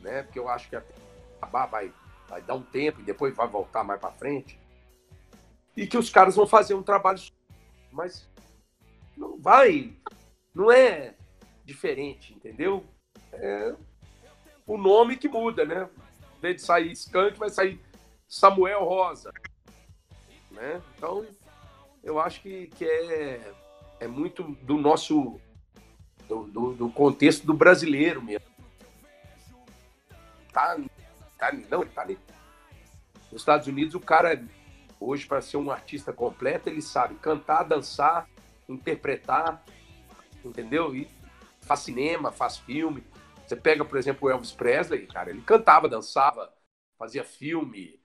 [0.00, 1.92] Né, porque eu acho que acabar vai,
[2.28, 4.58] vai dar um tempo e depois vai voltar mais para frente.
[5.76, 7.20] E que os caras vão fazer um trabalho.
[7.90, 8.28] Mas
[9.16, 9.96] não vai.
[10.54, 11.14] Não é
[11.64, 12.84] diferente, entendeu?
[13.32, 13.74] É
[14.66, 15.88] o nome que muda, né?
[16.38, 17.80] Em vez de sair Skank, vai sair
[18.28, 19.32] Samuel Rosa.
[20.52, 20.82] Né?
[20.96, 21.26] Então,
[22.02, 23.52] eu acho que, que é,
[24.00, 25.40] é muito do nosso.
[26.28, 28.46] Do, do, do contexto do brasileiro mesmo.
[30.52, 30.78] Tá,
[31.36, 32.18] tá, não, tá ali.
[33.30, 34.42] Nos Estados Unidos, o cara,
[35.00, 38.28] hoje, para ser um artista completo, ele sabe cantar, dançar,
[38.68, 39.64] interpretar,
[40.44, 40.94] entendeu?
[40.94, 41.08] E
[41.62, 43.02] faz cinema, faz filme.
[43.46, 46.52] Você pega, por exemplo, o Elvis Presley, cara, ele cantava, dançava,
[46.98, 48.00] fazia filme,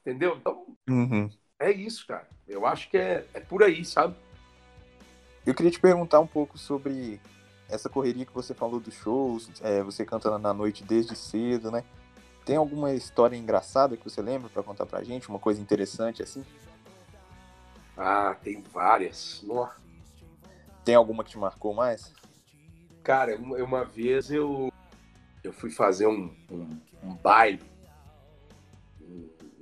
[0.00, 0.36] entendeu?
[0.36, 1.30] Então, uhum.
[1.62, 2.28] É isso, cara.
[2.46, 4.16] Eu acho que é, é por aí, sabe?
[5.46, 7.20] Eu queria te perguntar um pouco sobre
[7.68, 11.84] essa correria que você falou dos shows, é, você cantando na noite desde cedo, né?
[12.44, 15.28] Tem alguma história engraçada que você lembra para contar pra gente?
[15.28, 16.44] Uma coisa interessante assim?
[17.96, 19.42] Ah, tem várias.
[19.42, 19.76] Nossa.
[20.84, 22.12] Tem alguma que te marcou mais?
[23.02, 24.72] Cara, uma vez eu,
[25.42, 27.62] eu fui fazer um, um, um baile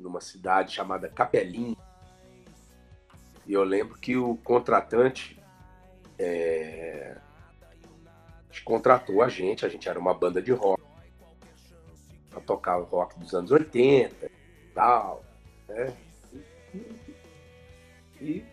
[0.00, 1.76] numa cidade chamada Capelinho.
[3.50, 5.36] E eu lembro que o contratante
[6.16, 7.16] é,
[8.64, 10.80] contratou a gente, a gente era uma banda de rock,
[12.30, 14.30] para tocar o rock dos anos 80 e
[14.72, 15.24] tal.
[15.68, 15.92] Né?
[18.20, 18.44] E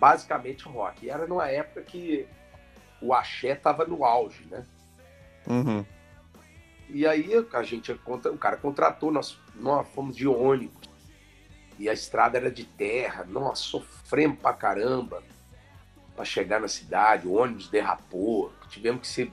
[0.00, 1.04] basicamente rock.
[1.04, 2.26] E era numa época que
[3.02, 4.64] o axé tava no auge, né?
[5.46, 5.84] Uhum.
[6.88, 10.88] E aí a gente, o cara contratou, nós, nós fomos de ônibus.
[11.80, 15.22] E a estrada era de terra, nós sofremos pra caramba
[16.14, 19.32] para chegar na cidade, o ônibus derrapou, tivemos que ser,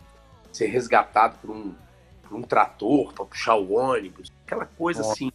[0.53, 1.75] ser resgatado por um,
[2.23, 5.11] por um trator para puxar o ônibus, aquela coisa Nossa.
[5.11, 5.29] assim.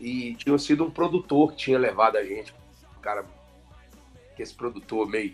[0.00, 2.52] E tinha sido um produtor que tinha levado a gente,
[2.98, 3.24] um cara,
[4.34, 5.32] que esse produtor meio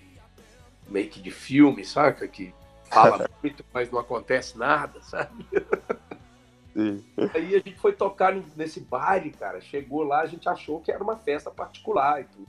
[0.87, 2.29] meio que de filme, saca?
[2.29, 2.55] Que
[2.91, 5.47] fala muito, mas não acontece nada, sabe?
[6.77, 7.03] Sim.
[7.33, 9.63] Aí a gente foi tocar nesse baile, cara.
[9.63, 12.49] Chegou lá, a gente achou que era uma festa particular e tudo.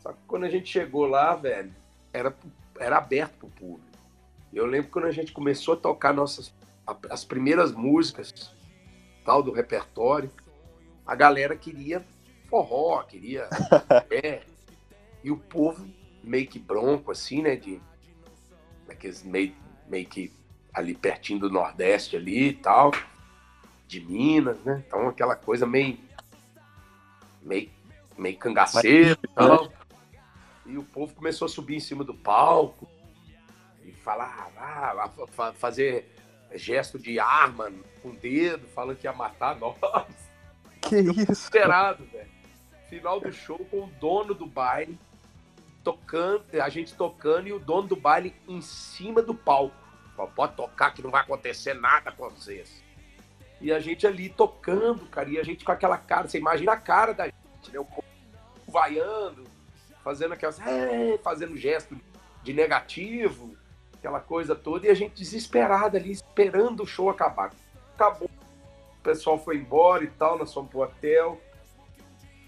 [0.00, 1.72] Só que quando a gente chegou lá, velho,
[2.12, 2.36] era,
[2.80, 3.88] era aberto pro público.
[4.52, 6.52] Eu lembro quando a gente começou a tocar nossas
[7.08, 8.52] as primeiras músicas
[9.24, 10.28] tal do repertório,
[11.06, 12.04] a galera queria
[12.48, 13.48] forró, queria
[14.10, 14.42] é,
[15.22, 15.88] e o povo
[16.24, 17.54] meio que bronco, assim, né?
[17.54, 17.80] De,
[18.88, 19.54] daqueles meio,
[19.88, 20.32] meio que
[20.74, 22.90] ali pertinho do Nordeste ali e tal,
[23.90, 24.84] de Minas, né?
[24.86, 25.98] Então aquela coisa meio,
[27.42, 27.68] meio,
[28.16, 29.72] meio cangaceiro e tal.
[30.64, 32.88] E o povo começou a subir em cima do palco
[33.84, 36.08] e falar, ah, fazer
[36.54, 39.76] gesto de arma com o dedo, falando que ia matar nós.
[40.80, 41.32] Que isso?
[41.32, 42.30] Esperado, velho.
[42.88, 44.98] Final do show com o dono do baile
[45.84, 49.76] tocando, a gente tocando e o dono do baile em cima do palco.
[50.34, 52.82] Pode tocar que não vai acontecer nada com vocês.
[53.60, 56.76] E a gente ali tocando, cara, e a gente com aquela cara, você imagina a
[56.76, 57.78] cara da gente, né?
[57.78, 58.04] O povo
[58.66, 59.44] vaiando,
[60.02, 61.96] fazendo aquelas, é, fazendo gesto
[62.42, 63.54] de negativo,
[63.94, 67.52] aquela coisa toda, e a gente desesperada ali, esperando o show acabar.
[67.94, 68.30] Acabou,
[68.98, 71.38] o pessoal foi embora e tal, nós fomos pro hotel,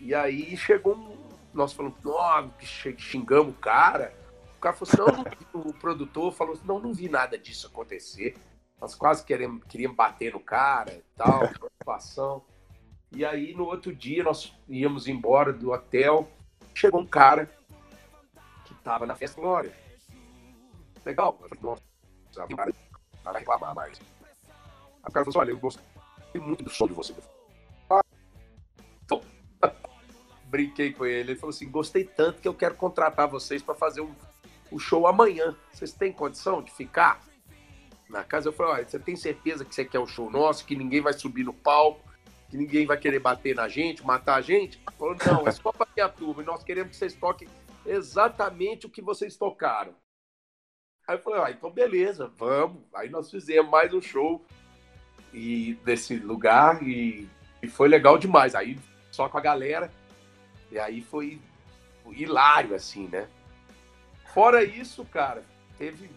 [0.01, 2.51] e aí chegou um nós falamos, nossa,
[2.97, 4.15] xingamos o cara.
[4.57, 8.37] O cara falou assim, não, o produtor falou assim, não, não vi nada disso acontecer.
[8.83, 11.43] Nós quase queremos, queríamos bater no cara e tal,
[11.79, 12.45] situação.
[13.13, 16.29] E aí, no outro dia, nós íamos embora do hotel,
[16.75, 17.49] chegou um cara
[18.65, 19.73] que tava na festa Glória.
[21.05, 21.39] Legal.
[21.41, 21.83] Eu falei, nossa,
[22.53, 22.73] o cara
[23.23, 23.99] vai reclamar mais.
[23.99, 25.85] O cara falou assim, olha, eu gostei
[26.35, 27.15] muito do som de você
[30.47, 31.31] brinquei com ele.
[31.31, 34.13] Ele falou assim: gostei tanto que eu quero contratar vocês para fazer um,
[34.73, 35.57] um show amanhã.
[35.73, 37.23] Vocês têm condição de ficar
[38.13, 38.49] na casa?
[38.49, 41.13] Eu falei: olha, você tem certeza que você quer um show nosso, que ninguém vai
[41.13, 42.01] subir no palco,
[42.49, 44.81] que ninguém vai querer bater na gente, matar a gente?
[44.99, 47.49] Falou: não, é só para a turma e nós queremos que vocês toquem
[47.85, 49.95] exatamente o que vocês tocaram.
[51.09, 52.83] Aí eu falei: ah, então beleza, vamos.
[52.95, 54.45] Aí nós fizemos mais um show.
[55.33, 57.29] e desse lugar e,
[57.63, 58.55] e foi legal demais.
[58.55, 58.79] Aí
[59.11, 59.91] só com a galera.
[60.71, 61.41] E aí foi
[62.11, 63.29] hilário, assim, né?
[64.33, 65.45] Fora isso, cara,
[65.77, 66.11] teve,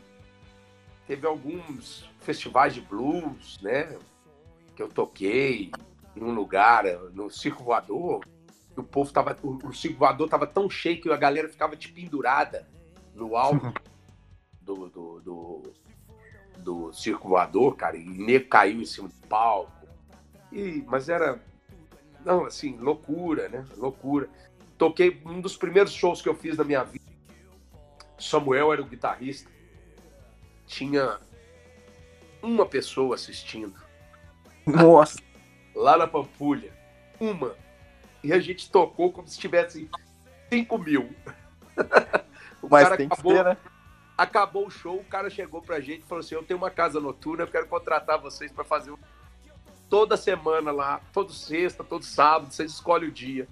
[1.07, 3.97] teve alguns festivais de blues, né?
[4.75, 5.71] Que eu toquei
[6.15, 8.25] em um lugar, no Circo Voador.
[8.75, 9.37] O povo tava.
[9.41, 12.67] O, o Circo Voador tava tão cheio que a galera ficava de pendurada
[13.13, 13.73] no alto
[14.61, 15.73] do, do, do,
[16.57, 19.71] do Circo Voador, cara, e nego caiu em cima do palco.
[20.51, 21.41] E, mas era.
[22.25, 23.65] Não, assim, loucura, né?
[23.77, 24.27] Loucura.
[24.77, 27.05] Toquei um dos primeiros shows que eu fiz na minha vida.
[28.17, 29.54] Samuel era o guitarrista.
[30.67, 31.19] Tinha
[32.41, 33.75] uma pessoa assistindo.
[34.65, 35.19] Nossa!
[35.75, 36.73] Lá na Pampulha.
[37.19, 37.55] Uma.
[38.23, 39.89] E a gente tocou como se tivesse
[40.49, 41.13] 5 mil.
[42.61, 43.57] o Mas cara tem acabou, que ser, né?
[44.17, 46.99] Acabou o show, o cara chegou pra gente e falou assim: Eu tenho uma casa
[46.99, 48.93] noturna, eu quero contratar vocês para fazer
[49.89, 53.47] toda semana lá, todo sexta, todo sábado, vocês escolhem o dia.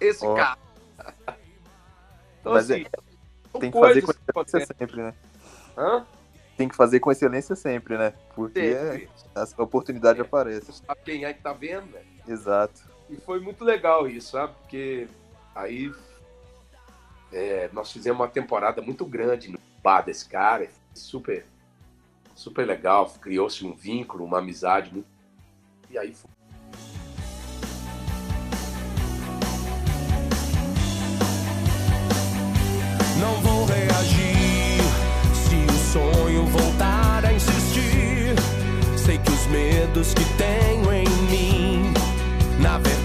[0.00, 0.34] Esse oh.
[0.34, 0.58] cara.
[2.40, 4.12] então, Mas assim, é, tem que fazer com
[4.46, 5.14] sempre, né?
[5.76, 6.06] Hã?
[6.56, 8.14] Tem que fazer com excelência sempre, né?
[8.34, 10.22] Porque é, a oportunidade é.
[10.22, 10.72] aparece.
[10.72, 12.06] Sabe quem é que tá vendo, velho?
[12.26, 12.88] Exato.
[13.10, 14.54] E foi muito legal isso, sabe?
[14.62, 15.06] Porque
[15.54, 15.92] aí
[17.32, 21.44] é, nós fizemos uma temporada muito grande no bar desse cara, super,
[22.34, 25.06] super legal, criou-se um vínculo, uma amizade muito...
[25.90, 26.30] E aí foi
[39.56, 41.94] medos que tenho em mim,
[42.60, 42.95] na verdade,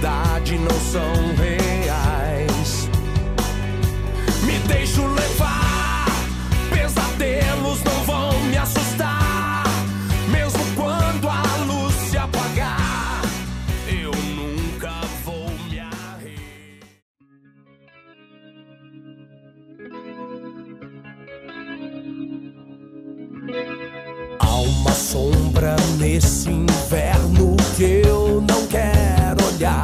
[27.82, 29.82] que eu não quero olhar.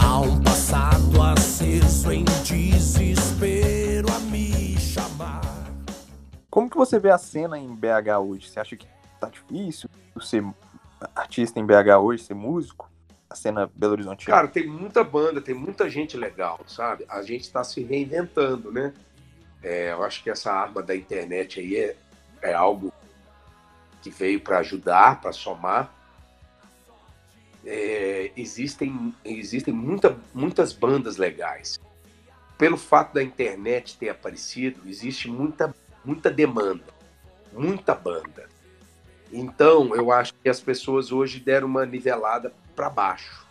[0.00, 5.40] Há um passado aceso em desespero a me chamar.
[6.50, 8.48] Como que você vê a cena em BH hoje?
[8.48, 8.84] Você acha que
[9.20, 9.88] tá difícil
[10.20, 10.44] ser
[11.14, 12.90] artista em BH hoje, ser músico?
[13.30, 14.26] A cena Belo Horizonte?
[14.26, 17.04] Cara, tem muita banda, tem muita gente legal, sabe?
[17.08, 18.92] A gente está se reinventando, né?
[19.62, 21.96] É, eu acho que essa arma da internet aí é,
[22.42, 22.92] é algo
[24.02, 25.96] que veio para ajudar, para somar.
[27.64, 31.78] É, existem existem muita, muitas bandas legais.
[32.56, 36.84] Pelo fato da internet ter aparecido, existe muita, muita demanda,
[37.52, 38.48] muita banda.
[39.32, 43.46] Então, eu acho que as pessoas hoje deram uma nivelada para baixo.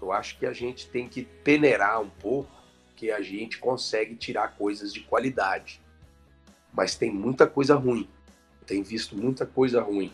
[0.00, 2.50] Eu acho que a gente tem que peneirar um pouco,
[2.94, 5.80] que a gente consegue tirar coisas de qualidade.
[6.72, 8.08] Mas tem muita coisa ruim
[8.66, 10.12] tem visto muita coisa ruim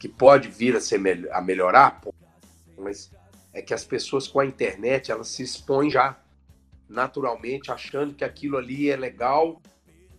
[0.00, 0.98] que pode vir a, ser
[1.30, 2.00] a melhorar,
[2.78, 3.12] mas
[3.52, 6.18] é que as pessoas com a internet elas se expõem já
[6.88, 9.60] naturalmente achando que aquilo ali é legal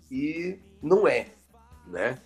[0.10, 1.30] e não é,
[1.88, 2.20] né?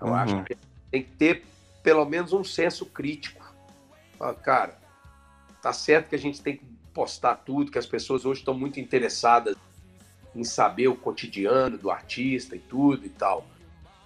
[0.00, 0.14] Eu uhum.
[0.14, 0.58] acho que
[0.90, 1.44] tem que ter
[1.84, 3.54] pelo menos um senso crítico.
[4.42, 4.76] cara,
[5.62, 8.80] tá certo que a gente tem que postar tudo, que as pessoas hoje estão muito
[8.80, 9.54] interessadas
[10.34, 13.46] em saber o cotidiano do artista e tudo e tal.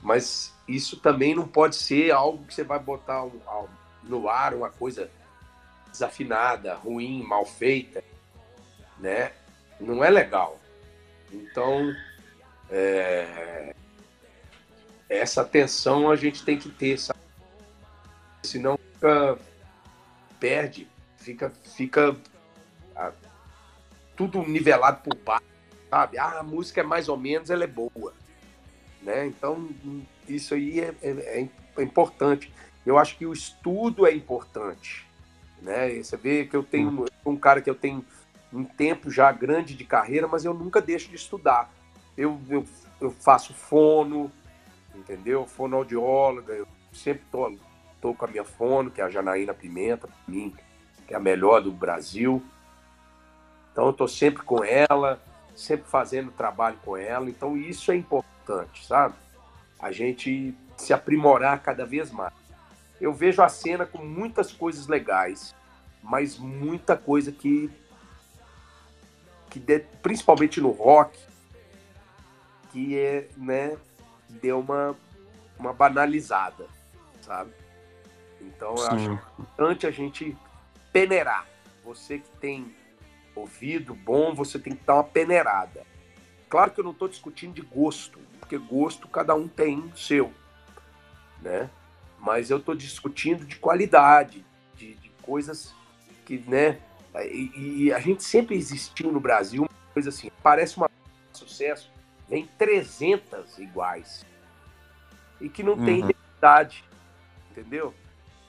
[0.02, 3.40] Mas isso também não pode ser algo que você vai botar um,
[4.02, 5.10] no ar, uma coisa
[5.90, 8.02] desafinada, ruim, mal feita,
[8.98, 9.32] né?
[9.78, 10.58] Não é legal.
[11.32, 11.94] Então,
[12.70, 13.74] é...
[15.08, 17.20] essa atenção a gente tem que ter, sabe?
[18.42, 19.38] Senão fica,
[20.40, 20.88] perde,
[21.18, 22.16] fica, fica
[24.16, 25.44] tudo nivelado por baixo,
[25.90, 26.18] sabe?
[26.18, 28.14] Ah, a música é mais ou menos, ela é boa.
[29.02, 29.26] Né?
[29.26, 29.68] Então,
[30.28, 32.52] isso aí é, é, é, importante.
[32.84, 35.06] Eu acho que o estudo é importante.
[35.60, 36.02] Né?
[36.02, 38.04] Você vê que eu tenho um cara que eu tenho
[38.52, 41.70] um tempo já grande de carreira, mas eu nunca deixo de estudar.
[42.16, 42.64] Eu, eu,
[43.00, 44.30] eu faço fono,
[44.94, 45.46] entendeu?
[45.46, 47.56] Fonoaudióloga, eu sempre tô,
[48.00, 50.54] tô com a minha fono, que é a Janaína Pimenta, para mim,
[51.06, 52.42] que é a melhor do Brasil.
[53.72, 55.20] Então eu tô sempre com ela,
[55.54, 57.28] sempre fazendo trabalho com ela.
[57.28, 59.14] Então isso é importante importante, sabe?
[59.78, 62.32] A gente se aprimorar cada vez mais.
[63.00, 65.54] Eu vejo a cena com muitas coisas legais,
[66.02, 67.70] mas muita coisa que,
[69.50, 71.18] que de, principalmente no rock,
[72.72, 73.76] que é, né,
[74.28, 74.96] deu uma,
[75.58, 76.66] uma banalizada.
[77.20, 77.52] sabe?
[78.40, 80.36] Então eu acho importante a gente
[80.92, 81.46] peneirar.
[81.84, 82.74] Você que tem
[83.34, 85.84] ouvido bom, você tem que dar uma peneirada.
[86.48, 90.32] Claro que eu não estou discutindo de gosto, porque gosto cada um tem o seu,
[91.42, 91.68] né?
[92.18, 94.44] Mas eu estou discutindo de qualidade,
[94.76, 95.74] de, de, coisas
[96.24, 96.80] que, né?
[97.24, 100.90] E, e, a gente sempre existiu no Brasil uma coisa assim, parece uma
[101.32, 101.90] sucesso,
[102.28, 104.24] vem 300 iguais
[105.40, 105.84] e que não uhum.
[105.84, 106.84] tem identidade,
[107.50, 107.94] entendeu?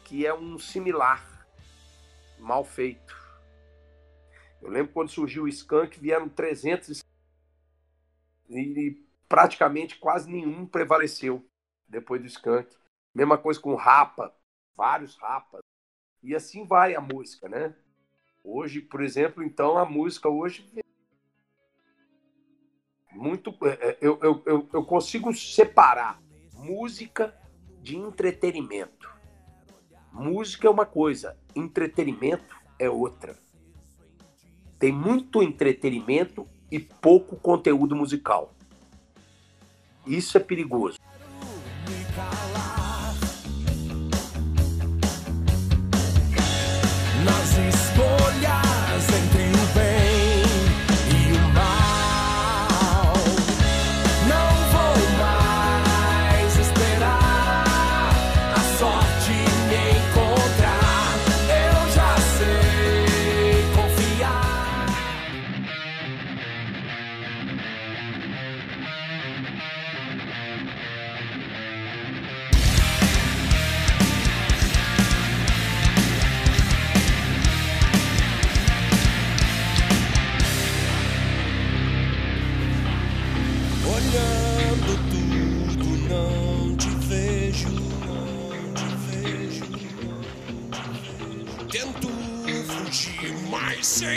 [0.04, 1.46] Que é um similar
[2.40, 3.16] mal feito.
[4.62, 7.04] Eu lembro quando surgiu o Skank, vieram 300
[8.50, 11.46] e praticamente quase nenhum prevaleceu
[11.88, 12.76] depois do Skank.
[13.14, 14.34] Mesma coisa com Rapa,
[14.76, 15.62] vários Rapas.
[16.24, 17.76] E assim vai a música, né?
[18.44, 20.66] Hoje, por exemplo, então a música hoje
[23.12, 26.22] muito é, é, eu, eu, eu, eu consigo separar
[26.54, 27.36] música
[27.82, 29.12] de entretenimento.
[30.12, 33.38] Música é uma coisa, entretenimento é outra.
[34.80, 38.54] Tem muito entretenimento e pouco conteúdo musical.
[40.06, 40.97] Isso é perigoso.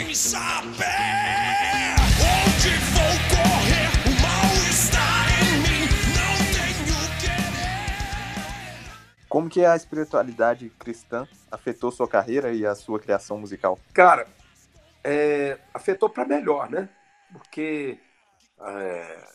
[0.01, 0.87] Sem saber
[2.17, 3.87] onde vou correr.
[4.07, 5.05] O mal está
[5.41, 5.85] em mim,
[6.15, 8.05] não tenho querer.
[9.29, 13.79] Como que a espiritualidade cristã afetou sua carreira e a sua criação musical?
[13.93, 14.27] Cara,
[15.03, 16.89] é, afetou para melhor, né?
[17.31, 17.99] Porque
[18.59, 19.27] é,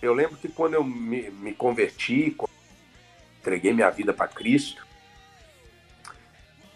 [0.00, 2.34] eu lembro que quando eu me, me converti,
[3.40, 4.86] entreguei minha vida para Cristo,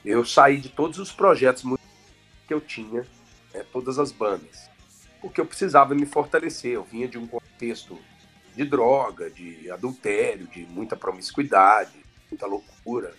[0.05, 1.63] eu saí de todos os projetos
[2.47, 3.07] que eu tinha,
[3.53, 4.71] né, todas as bandas,
[5.21, 6.73] porque eu precisava me fortalecer.
[6.73, 7.99] Eu vinha de um contexto
[8.55, 13.15] de droga, de adultério, de muita promiscuidade, muita loucura,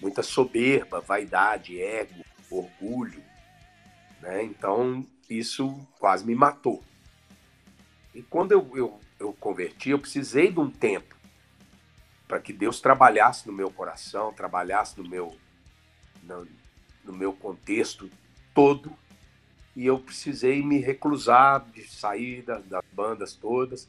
[0.00, 3.22] muita soberba, vaidade, ego, orgulho.
[4.20, 4.42] Né?
[4.44, 6.82] Então, isso quase me matou.
[8.14, 11.14] E quando eu, eu, eu converti, eu precisei de um tempo
[12.26, 15.36] para que Deus trabalhasse no meu coração, trabalhasse no meu,
[16.22, 16.46] no,
[17.04, 18.10] no meu contexto
[18.54, 18.92] todo
[19.74, 23.88] e eu precisei me reclusar de sair das, das bandas todas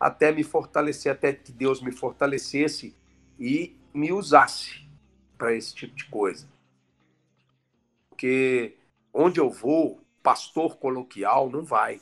[0.00, 2.96] até me fortalecer, até que Deus me fortalecesse
[3.38, 4.88] e me usasse
[5.36, 6.48] para esse tipo de coisa.
[8.08, 8.76] Porque
[9.12, 12.00] onde eu vou, pastor coloquial não vai.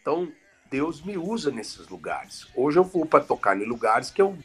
[0.00, 0.32] Então,
[0.70, 2.48] Deus me usa nesses lugares.
[2.54, 4.38] Hoje eu vou para tocar em lugares que eu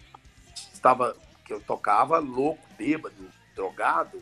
[0.74, 1.16] estava
[1.46, 4.22] que eu tocava louco, bêbado, drogado,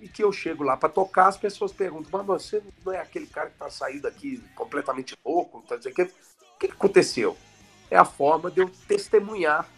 [0.00, 3.26] e que eu chego lá para tocar, as pessoas perguntam, mas você não é aquele
[3.26, 7.36] cara que está saindo aqui completamente louco, tá dizendo que o que aconteceu?
[7.90, 9.68] É a forma de eu testemunhar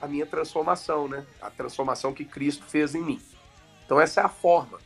[0.00, 1.26] a minha transformação, né?
[1.40, 3.20] A transformação que Cristo fez em mim.
[3.84, 4.78] Então essa é a forma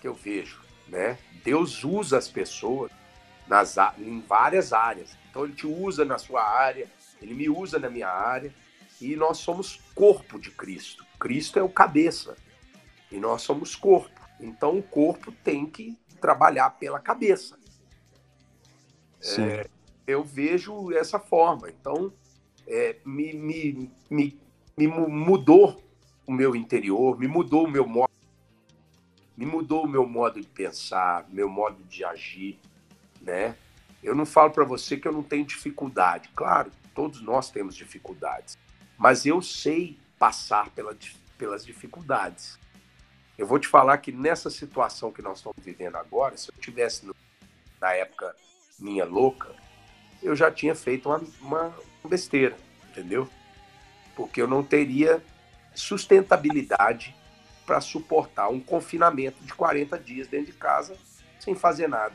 [0.00, 1.18] que eu vejo, né?
[1.44, 2.90] Deus usa as pessoas
[3.46, 5.16] nas, em várias áreas.
[5.28, 6.90] Então ele te usa na sua área,
[7.20, 8.54] ele me usa na minha área,
[9.00, 11.04] e nós somos corpo de Cristo.
[11.18, 12.36] Cristo é o cabeça.
[13.10, 14.20] E nós somos corpo.
[14.38, 17.58] Então o corpo tem que trabalhar pela cabeça.
[19.38, 19.68] É,
[20.06, 21.68] eu vejo essa forma.
[21.68, 22.12] Então
[22.66, 24.40] é, me, me, me,
[24.76, 25.82] me mudou
[26.26, 28.12] o meu interior, me mudou o meu modo,
[29.36, 32.58] me mudou o meu modo de pensar, meu modo de agir,
[33.20, 33.56] né?
[34.02, 36.30] Eu não falo para você que eu não tenho dificuldade.
[36.34, 38.56] Claro, todos nós temos dificuldades,
[38.96, 40.96] mas eu sei passar pela,
[41.36, 42.58] pelas dificuldades.
[43.40, 47.10] Eu vou te falar que nessa situação que nós estamos vivendo agora, se eu tivesse
[47.80, 48.36] na época
[48.78, 49.48] minha louca,
[50.22, 51.74] eu já tinha feito uma, uma
[52.04, 52.54] besteira,
[52.90, 53.26] entendeu?
[54.14, 55.24] Porque eu não teria
[55.74, 57.16] sustentabilidade
[57.64, 60.94] para suportar um confinamento de 40 dias dentro de casa
[61.38, 62.14] sem fazer nada,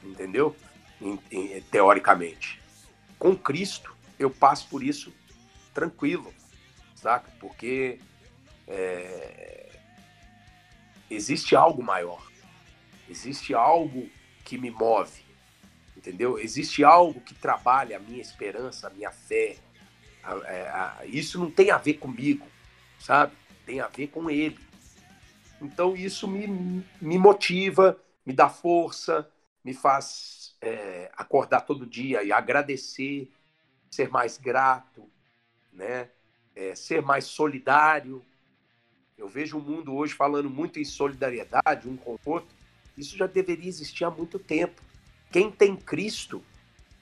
[0.00, 0.54] entendeu?
[1.72, 2.62] Teoricamente.
[3.18, 5.12] Com Cristo, eu passo por isso
[5.74, 6.32] tranquilo,
[6.94, 7.28] saca?
[7.40, 7.98] Porque
[8.68, 9.63] é,
[11.10, 12.26] existe algo maior,
[13.08, 14.08] existe algo
[14.44, 15.24] que me move,
[15.96, 16.38] entendeu?
[16.38, 19.56] Existe algo que trabalha a minha esperança, a minha fé.
[20.22, 22.46] A, a, é, a, isso não tem a ver comigo,
[22.98, 23.32] sabe?
[23.64, 24.58] Tem a ver com ele.
[25.60, 29.28] Então isso me, me motiva, me dá força,
[29.64, 33.30] me faz é, acordar todo dia e agradecer,
[33.90, 35.08] ser mais grato,
[35.72, 36.10] né?
[36.54, 38.24] É, ser mais solidário.
[39.16, 42.54] Eu vejo o mundo hoje falando muito em solidariedade um com o outro.
[42.96, 44.82] Isso já deveria existir há muito tempo.
[45.30, 46.42] Quem tem Cristo,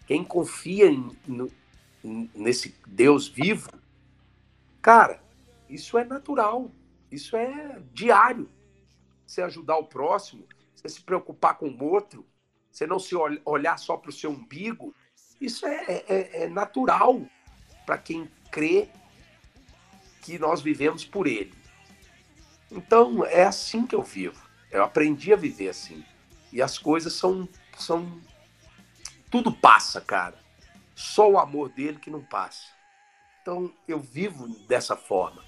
[0.07, 1.51] quem confia em, no,
[2.35, 3.71] nesse Deus vivo,
[4.81, 5.23] cara,
[5.69, 6.71] isso é natural,
[7.11, 8.49] isso é diário.
[9.27, 12.27] Você ajudar o próximo, você se preocupar com o outro,
[12.71, 14.95] você não se olhar só para o seu umbigo,
[15.41, 17.23] isso é, é, é, é natural
[17.87, 18.89] para quem crê
[20.23, 21.62] que nós vivemos por Ele.
[22.73, 24.43] Então, é assim que eu vivo.
[24.71, 26.03] Eu aprendi a viver assim.
[26.51, 27.49] E as coisas são.
[27.79, 28.21] são...
[29.31, 30.39] Tudo passa, cara.
[30.95, 32.65] Só o amor dele que não passa.
[33.41, 35.43] Então, eu vivo dessa forma.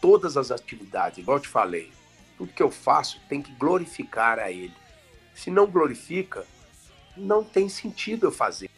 [0.00, 1.92] Todas as atividades, igual eu te falei,
[2.36, 4.74] tudo que eu faço tem que glorificar a Ele.
[5.34, 6.46] Se não glorifica,
[7.16, 8.70] não tem sentido eu fazer.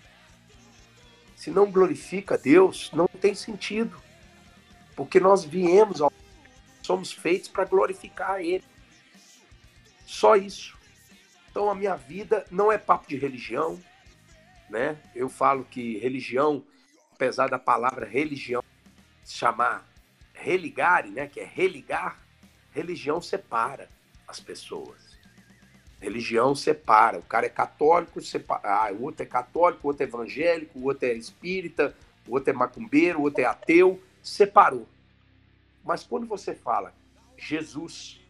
[1.37, 4.01] Se não glorifica Deus, não tem sentido.
[4.95, 6.10] Porque nós viemos, ao...
[6.91, 8.65] somos feitos para glorificar Ele.
[10.05, 10.77] Só isso.
[11.49, 13.81] Então a minha vida não é papo de religião,
[14.69, 14.97] né?
[15.15, 16.65] Eu falo que religião,
[17.13, 18.61] apesar da palavra religião
[19.25, 19.87] chamar
[20.35, 22.19] religare, né, que é religar,
[22.73, 23.89] religião separa
[24.27, 25.17] as pessoas.
[26.01, 27.19] Religião separa.
[27.19, 28.63] O cara é católico, separa.
[28.65, 31.95] Ah, o outro é católico, o outro é evangélico, o outro é espírita,
[32.27, 34.03] o outro é macumbeiro, o outro é ateu.
[34.23, 34.89] Separou.
[35.85, 36.95] Mas quando você fala
[37.37, 38.21] Jesus,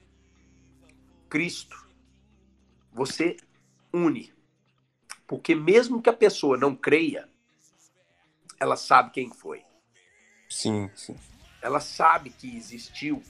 [1.28, 1.88] Cristo,
[2.92, 3.36] você
[3.92, 4.32] une.
[5.26, 7.28] Porque mesmo que a pessoa não creia,
[8.58, 9.64] ela sabe quem foi.
[10.48, 11.16] Sim, sim.
[11.62, 13.22] Ela sabe que existiu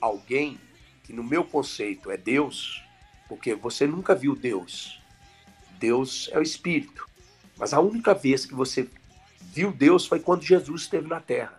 [0.00, 0.60] alguém
[1.02, 2.82] que, no meu conceito, é Deus,
[3.28, 5.00] porque você nunca viu Deus.
[5.78, 7.08] Deus é o Espírito.
[7.56, 8.88] Mas a única vez que você
[9.40, 11.58] viu Deus foi quando Jesus esteve na Terra.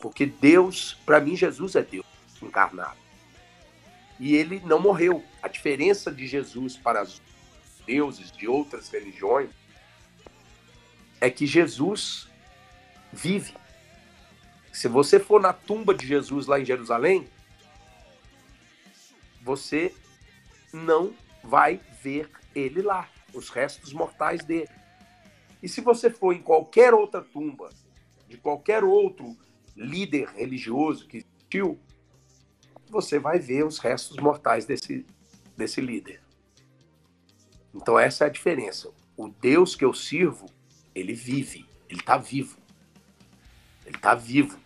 [0.00, 2.06] Porque Deus, para mim, Jesus é Deus
[2.42, 3.06] encarnado
[4.18, 5.22] e ele não morreu.
[5.42, 7.20] A diferença de Jesus para os
[7.86, 9.50] deuses de outras religiões
[11.20, 12.28] é que Jesus
[13.12, 13.54] vive.
[14.72, 17.28] Se você for na tumba de Jesus lá em Jerusalém,
[19.42, 19.94] você
[20.72, 24.68] não vai ver ele lá, os restos mortais dele.
[25.62, 27.70] E se você for em qualquer outra tumba
[28.28, 29.36] de qualquer outro
[29.76, 31.78] líder religioso que existiu,
[32.88, 35.04] você vai ver os restos mortais desse,
[35.56, 36.20] desse líder.
[37.74, 38.90] Então essa é a diferença.
[39.16, 40.46] O Deus que eu sirvo,
[40.94, 42.56] ele vive, ele está vivo.
[43.84, 44.58] Ele está vivo.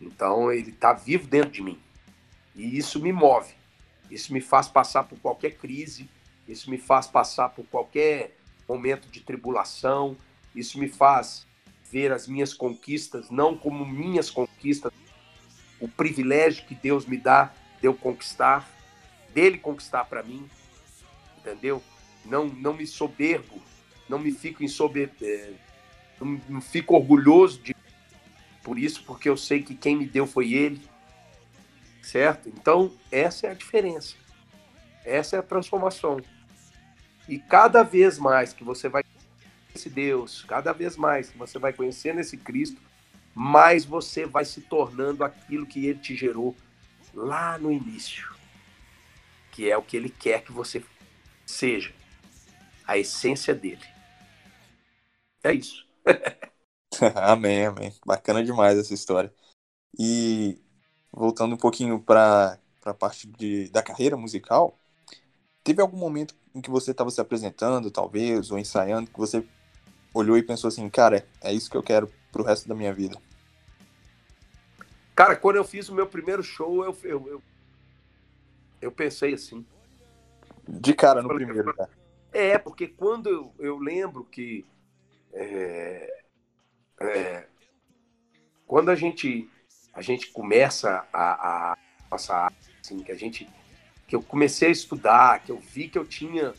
[0.00, 1.80] Então ele está vivo dentro de mim.
[2.54, 3.54] E isso me move.
[4.10, 6.08] Isso me faz passar por qualquer crise,
[6.46, 8.36] isso me faz passar por qualquer
[8.68, 10.16] momento de tribulação,
[10.54, 11.45] isso me faz
[11.90, 14.92] ver as minhas conquistas não como minhas conquistas,
[15.80, 18.68] o privilégio que Deus me dá de eu conquistar,
[19.34, 20.48] dele conquistar para mim,
[21.38, 21.82] entendeu?
[22.24, 23.60] Não, não me soberbo,
[24.08, 25.52] não me fico em sober, é,
[26.20, 27.76] não, não fico orgulhoso de
[28.62, 30.82] por isso, porque eu sei que quem me deu foi ele,
[32.02, 32.48] certo?
[32.48, 34.16] Então essa é a diferença,
[35.04, 36.20] essa é a transformação.
[37.28, 39.04] E cada vez mais que você vai
[39.76, 42.80] esse Deus, cada vez mais você vai conhecendo esse Cristo,
[43.34, 46.56] mais você vai se tornando aquilo que ele te gerou
[47.14, 48.34] lá no início,
[49.52, 50.82] que é o que ele quer que você
[51.46, 51.94] seja,
[52.86, 53.84] a essência dele.
[55.44, 55.86] É isso.
[57.14, 57.94] amém, amém.
[58.04, 59.32] Bacana demais essa história.
[59.98, 60.58] E
[61.12, 64.78] voltando um pouquinho para a parte de, da carreira musical,
[65.62, 69.46] teve algum momento em que você estava se apresentando, talvez, ou ensaiando, que você
[70.16, 73.20] olhou e pensou assim, cara, é isso que eu quero pro resto da minha vida?
[75.14, 77.42] Cara, quando eu fiz o meu primeiro show, eu, eu, eu,
[78.80, 79.64] eu pensei assim.
[80.68, 81.90] De cara no primeiro, cara.
[82.32, 84.66] É, porque quando eu, eu lembro que.
[85.32, 86.22] É,
[87.00, 87.46] é,
[88.66, 89.48] quando a gente,
[89.94, 91.78] a gente começa a, a
[92.10, 93.48] passar, assim, que a gente.
[94.06, 96.52] que eu comecei a estudar, que eu vi que eu tinha.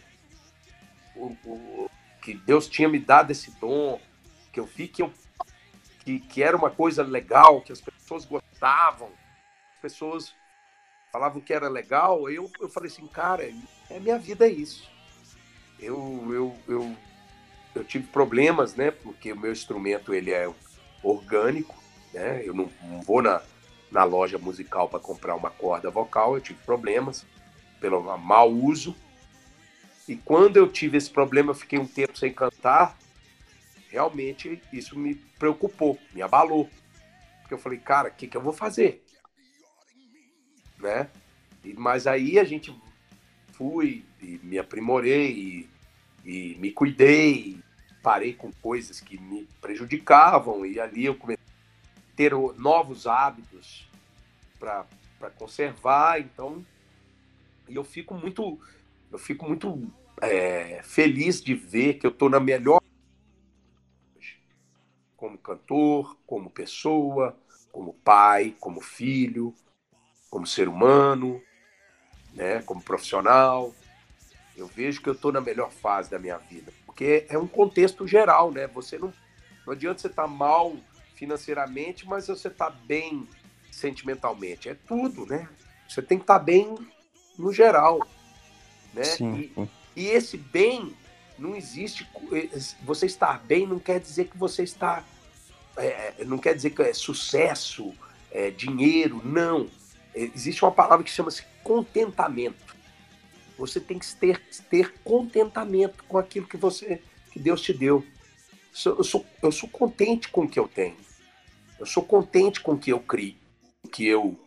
[1.15, 1.89] O, o,
[2.27, 4.01] que Deus tinha me dado esse dom,
[4.51, 5.13] que eu vi que eu
[6.01, 9.09] que, que era uma coisa legal, que as pessoas gostavam,
[9.73, 10.35] as pessoas
[11.09, 13.49] falavam que era legal, eu, eu falei assim, cara,
[13.89, 14.91] é minha vida é isso.
[15.79, 16.95] Eu, eu, eu,
[17.73, 18.91] eu tive problemas, né?
[18.91, 20.53] Porque o meu instrumento ele é
[21.01, 21.81] orgânico,
[22.13, 22.41] né?
[22.43, 23.41] Eu não, não vou na,
[23.89, 27.25] na loja musical para comprar uma corda vocal, eu tive problemas
[27.79, 28.93] pelo mau uso.
[30.07, 32.97] E quando eu tive esse problema, eu fiquei um tempo sem cantar.
[33.89, 36.69] Realmente isso me preocupou, me abalou.
[37.41, 39.03] Porque eu falei, cara, o que, que eu vou fazer?
[40.77, 41.09] Né?
[41.63, 42.73] E, mas aí a gente
[43.53, 45.69] fui e me aprimorei e,
[46.23, 47.59] e me cuidei,
[48.03, 53.89] parei com coisas que me prejudicavam e ali eu comecei a ter novos hábitos
[54.59, 54.85] para
[55.37, 56.19] conservar.
[56.21, 56.65] Então,
[57.67, 58.59] eu fico muito,
[59.11, 59.91] eu fico muito
[60.21, 62.81] é, feliz de ver que eu estou na melhor
[65.15, 67.35] como cantor, como pessoa,
[67.71, 69.53] como pai, como filho,
[70.29, 71.41] como ser humano,
[72.33, 73.73] né, como profissional.
[74.55, 78.07] Eu vejo que eu estou na melhor fase da minha vida, porque é um contexto
[78.07, 78.67] geral, né?
[78.67, 79.13] Você não,
[79.65, 80.75] não adianta você estar tá mal
[81.15, 83.27] financeiramente, mas você está bem
[83.71, 84.69] sentimentalmente.
[84.69, 85.47] É tudo, né?
[85.87, 86.75] Você tem que estar tá bem
[87.37, 87.99] no geral,
[88.97, 89.03] né?
[89.03, 89.51] Sim.
[89.55, 90.93] E, e esse bem
[91.37, 92.07] não existe.
[92.83, 95.03] Você estar bem não quer dizer que você está.
[95.77, 97.93] É, não quer dizer que é sucesso,
[98.31, 99.69] é, dinheiro, não.
[100.15, 102.75] Existe uma palavra que chama-se contentamento.
[103.57, 108.03] Você tem que ter, ter contentamento com aquilo que você que Deus te deu.
[108.85, 110.97] Eu sou, eu sou contente com o que eu tenho.
[111.79, 113.37] Eu sou contente com o que eu criei,
[113.83, 114.39] o que eu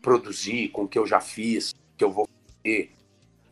[0.00, 2.26] produzi, com o que eu já fiz, que eu vou
[2.62, 2.97] fazer.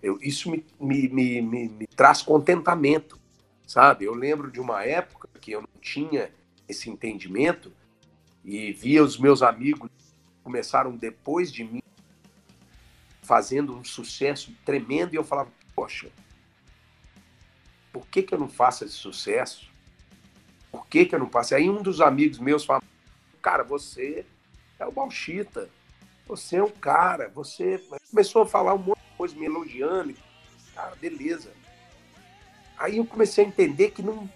[0.06, 3.18] Eu, isso me, me, me, me, traz contentamento,
[3.66, 4.04] sabe?
[4.04, 6.30] Eu lembro de uma época que eu não tinha
[6.68, 7.72] esse entendimento
[8.44, 9.90] e via os meus amigos
[10.44, 11.82] começaram depois de mim
[13.20, 16.08] fazendo um sucesso tremendo e eu falava, poxa,
[17.92, 19.68] por que, que eu não faço esse sucesso?
[20.70, 21.52] Por que, que eu não faço?
[21.56, 22.84] Aí um dos amigos meus falou,
[23.42, 24.24] cara, você
[24.78, 25.68] é o Balchita,
[26.26, 30.14] você é um cara, você começou a falar um monte de coisa me elogiando,
[30.74, 31.52] cara, beleza.
[32.76, 34.28] Aí eu comecei a entender que não.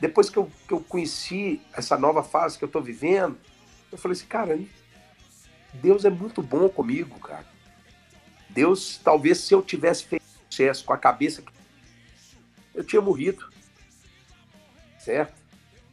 [0.00, 3.36] Depois que eu, que eu conheci essa nova fase que eu estou vivendo,
[3.90, 4.58] eu falei assim, cara,
[5.74, 7.46] Deus é muito bom comigo, cara.
[8.48, 11.42] Deus, talvez se eu tivesse feito sucesso com a cabeça,
[12.74, 13.52] eu tinha morrido.
[14.98, 15.34] Certo?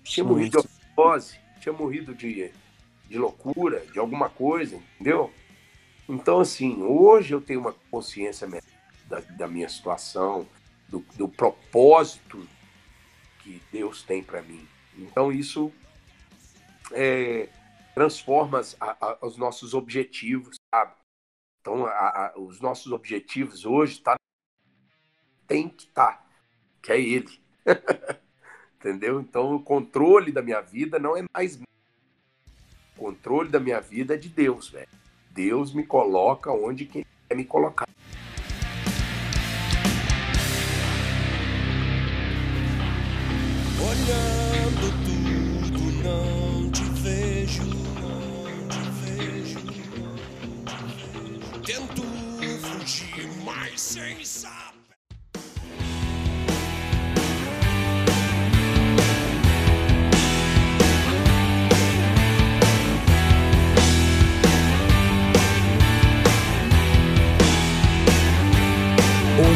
[0.03, 0.29] Tinha Sim.
[0.29, 2.51] morrido de overdose, tinha morrido de,
[3.15, 5.33] de loucura, de alguma coisa, entendeu?
[6.07, 8.45] Então, assim, hoje eu tenho uma consciência
[9.07, 10.45] da, da minha situação,
[10.89, 12.45] do, do propósito
[13.39, 14.67] que Deus tem para mim.
[14.97, 15.71] Então, isso
[16.91, 17.47] é,
[17.93, 20.93] transforma a, a, os nossos objetivos, sabe?
[21.61, 24.15] Então, a, os nossos objetivos hoje tá,
[25.47, 26.25] tem que estar, tá,
[26.81, 27.41] que é Ele.
[28.75, 29.21] Entendeu?
[29.21, 31.65] Então, o controle da minha vida não é mais o
[32.97, 34.87] controle da minha vida é de Deus, velho.
[35.31, 37.05] Deus me coloca onde quer
[37.35, 37.84] me colocar.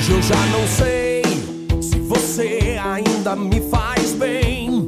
[0.09, 1.21] Hoje eu já não sei
[1.83, 4.83] se você ainda me faz bem.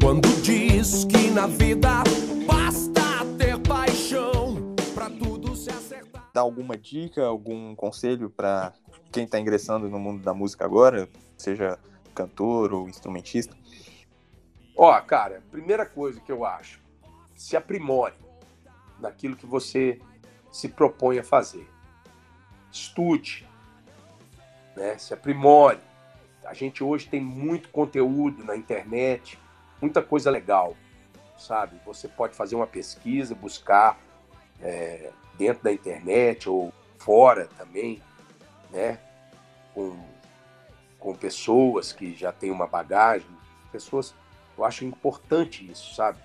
[0.00, 2.04] Quando diz que na vida
[2.46, 3.02] basta
[3.36, 6.30] ter paixão pra tudo se acertar.
[6.32, 8.72] Dá alguma dica, algum conselho para
[9.10, 11.76] quem tá ingressando no mundo da música agora, seja
[12.14, 13.56] cantor ou instrumentista?
[14.76, 16.80] Ó, cara, primeira coisa que eu acho,
[17.34, 18.14] se aprimore
[19.00, 19.98] naquilo que você
[20.52, 21.68] se propõe a fazer.
[22.70, 23.48] Estude,
[24.76, 24.98] né?
[24.98, 25.78] se aprimore.
[26.44, 29.38] A gente hoje tem muito conteúdo na internet,
[29.80, 30.76] muita coisa legal,
[31.38, 31.80] sabe?
[31.86, 33.98] Você pode fazer uma pesquisa, buscar
[34.60, 38.02] é, dentro da internet ou fora também,
[38.70, 38.98] né?
[39.72, 39.96] Com,
[40.98, 43.26] com pessoas que já têm uma bagagem,
[43.72, 44.14] pessoas,
[44.56, 46.18] eu acho importante isso, sabe?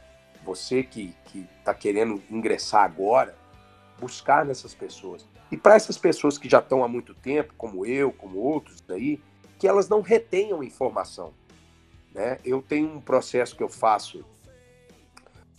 [0.43, 3.35] Você que está querendo ingressar agora,
[3.99, 5.27] buscar nessas pessoas.
[5.51, 9.19] E para essas pessoas que já estão há muito tempo, como eu, como outros aí,
[9.57, 11.33] que elas não retenham informação.
[12.13, 12.37] Né?
[12.45, 14.23] Eu tenho um processo que eu faço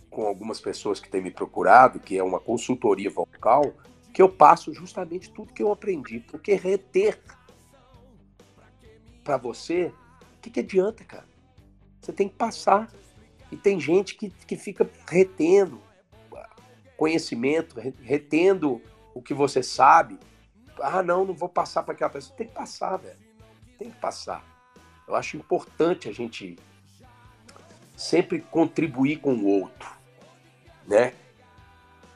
[0.08, 3.72] com algumas pessoas que têm me procurado, que é uma consultoria vocal,
[4.12, 6.20] que eu passo justamente tudo que eu aprendi.
[6.20, 7.20] Porque reter
[9.22, 9.92] para você,
[10.36, 11.26] o que, que adianta, cara?
[12.00, 12.90] Você tem que passar.
[13.52, 15.80] E tem gente que, que fica retendo
[16.96, 18.80] conhecimento, retendo
[19.14, 20.18] o que você sabe.
[20.80, 22.36] Ah, não, não vou passar para aquela pessoa.
[22.36, 23.18] Tem que passar, velho.
[23.78, 24.44] Tem que passar.
[25.06, 26.56] Eu acho importante a gente
[27.96, 29.90] sempre contribuir com o outro,
[30.86, 31.12] né?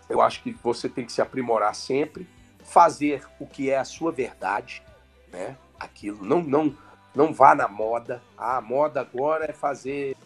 [0.08, 2.28] Eu acho que você tem que se aprimorar sempre,
[2.62, 4.82] fazer o que é a sua verdade,
[5.30, 5.56] né?
[5.78, 6.74] Aquilo, não, não,
[7.14, 8.22] não vá na moda.
[8.36, 10.16] Ah, a moda agora é fazer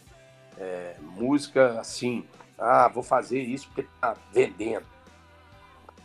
[0.57, 2.25] é, música assim.
[2.59, 4.87] Ah, vou fazer isso porque tá vendendo,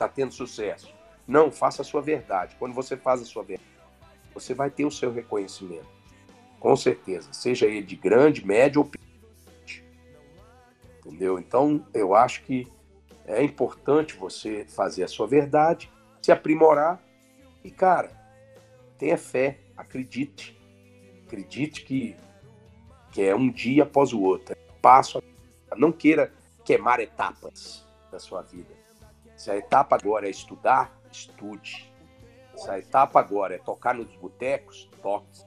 [0.07, 0.93] tá tendo sucesso.
[1.27, 2.55] Não, faça a sua verdade.
[2.59, 3.69] Quando você faz a sua verdade,
[4.33, 5.87] você vai ter o seu reconhecimento.
[6.59, 7.31] Com certeza.
[7.33, 9.03] Seja ele de grande, médio ou pequeno.
[11.05, 11.37] Entendeu?
[11.37, 12.67] Então, eu acho que
[13.25, 17.01] é importante você fazer a sua verdade, se aprimorar
[17.63, 18.11] e, cara,
[18.97, 20.57] tenha fé, acredite.
[21.25, 22.15] Acredite que,
[23.11, 25.21] que é um dia após o outro, é passo
[25.71, 26.31] a não queira
[26.63, 28.82] queimar etapas da sua vida.
[29.43, 31.91] Se a etapa agora é estudar, estude.
[32.55, 35.41] Se a etapa agora é tocar nos botecos, toque.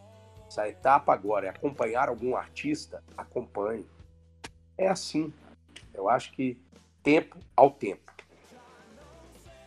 [0.50, 3.86] Se a etapa agora é acompanhar algum artista, acompanhe.
[4.76, 5.32] É assim.
[5.94, 6.60] Eu acho que
[7.02, 8.12] tempo ao tempo.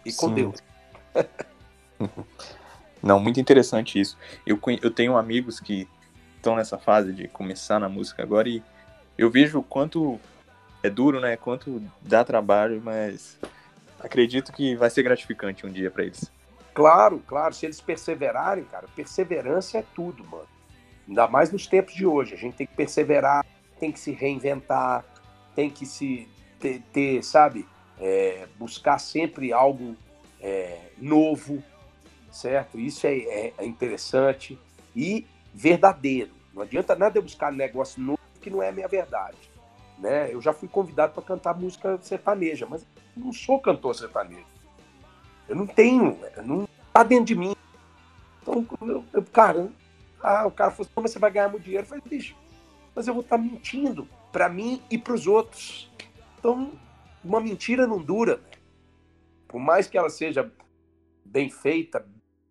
[0.05, 0.35] E com Sim.
[0.35, 0.59] Deus.
[3.01, 4.15] Não, muito interessante isso.
[4.45, 5.89] Eu, eu tenho amigos que
[6.35, 8.61] estão nessa fase de começar na música agora e
[9.17, 10.19] eu vejo o quanto
[10.83, 11.35] é duro, né?
[11.35, 13.39] Quanto dá trabalho, mas
[13.99, 16.31] acredito que vai ser gratificante um dia para eles.
[16.73, 17.53] Claro, claro.
[17.53, 20.47] Se eles perseverarem, cara, perseverança é tudo, mano.
[21.07, 22.33] Ainda mais nos tempos de hoje.
[22.33, 23.45] A gente tem que perseverar,
[23.79, 25.03] tem que se reinventar,
[25.55, 26.27] tem que se
[26.59, 27.67] ter, ter sabe,
[27.99, 29.95] é, buscar sempre algo
[30.39, 31.63] é, novo,
[32.31, 32.79] certo?
[32.79, 34.57] Isso é, é, é, interessante
[34.95, 36.31] e verdadeiro.
[36.53, 39.37] Não adianta nada eu buscar negócio novo que não é a minha verdade.
[39.97, 40.33] Né?
[40.33, 42.85] Eu já fui convidado para cantar música sertaneja, mas
[43.19, 44.45] não sou cantor sertanejo.
[45.47, 47.55] Eu não tenho, não tá dentro de mim.
[48.41, 49.69] Então, eu, eu, cara,
[50.21, 51.85] ah, o cara falou assim, você vai ganhar muito dinheiro.
[51.85, 52.35] Eu falei, bicho,
[52.95, 55.89] mas eu vou estar tá mentindo para mim e para os outros.
[56.37, 56.71] Então,
[57.23, 58.41] uma mentira não dura.
[59.47, 60.51] Por mais que ela seja
[61.25, 62.07] bem feita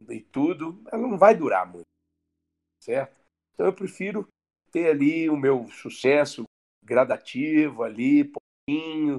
[0.09, 1.87] e tudo, ela não vai durar muito.
[2.83, 3.17] Certo?
[3.55, 4.27] Então eu prefiro
[4.71, 6.45] ter ali o meu sucesso
[6.85, 9.18] gradativo ali, pouquinho,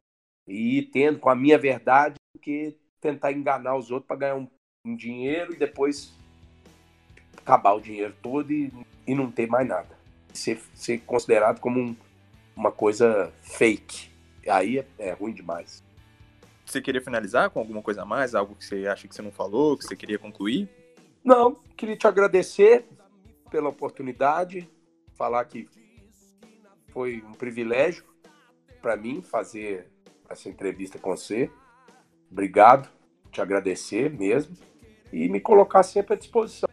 [0.50, 4.48] e tendo com a minha verdade do que tentar enganar os outros para ganhar um,
[4.86, 6.12] um, dinheiro e depois
[7.38, 8.74] acabar o dinheiro todo e,
[9.06, 9.98] e não ter mais nada.
[10.34, 11.96] Ser, ser considerado como um,
[12.56, 14.10] uma coisa fake.
[14.48, 15.84] Aí é, é ruim demais.
[16.66, 18.36] Você queria finalizar com alguma coisa a mais?
[18.36, 20.70] Algo que você acha que você não falou, que você queria concluir?
[21.24, 22.86] Não, queria te agradecer
[23.50, 24.70] pela oportunidade,
[25.16, 25.68] falar que
[26.90, 28.04] foi um privilégio
[28.82, 29.88] para mim fazer
[30.30, 31.50] essa entrevista com você.
[32.32, 32.90] Obrigado,
[33.32, 34.56] te agradecer mesmo
[35.12, 36.70] e me colocar sempre à disposição.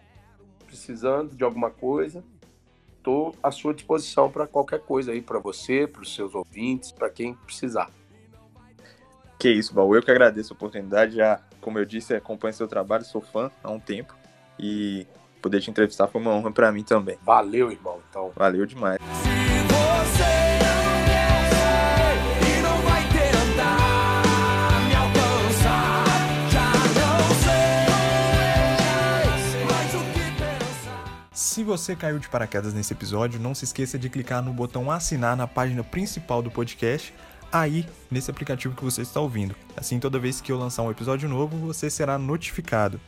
[0.66, 2.22] Precisando de alguma coisa,
[2.96, 7.08] estou à sua disposição para qualquer coisa aí, para você, para os seus ouvintes, para
[7.08, 7.90] quem precisar.
[9.38, 9.94] Que isso, Baú.
[9.94, 11.16] Eu que agradeço a oportunidade.
[11.16, 14.14] Já, como eu disse, acompanho seu trabalho, sou fã há um tempo.
[14.58, 15.06] E
[15.42, 17.18] poder te entrevistar foi uma honra para mim também.
[17.22, 18.00] Valeu, irmão.
[18.08, 18.32] Então.
[18.34, 18.98] Valeu demais.
[31.66, 35.48] Você caiu de paraquedas nesse episódio, não se esqueça de clicar no botão assinar na
[35.48, 37.12] página principal do podcast,
[37.52, 39.54] aí nesse aplicativo que você está ouvindo.
[39.76, 43.00] Assim, toda vez que eu lançar um episódio novo, você será notificado.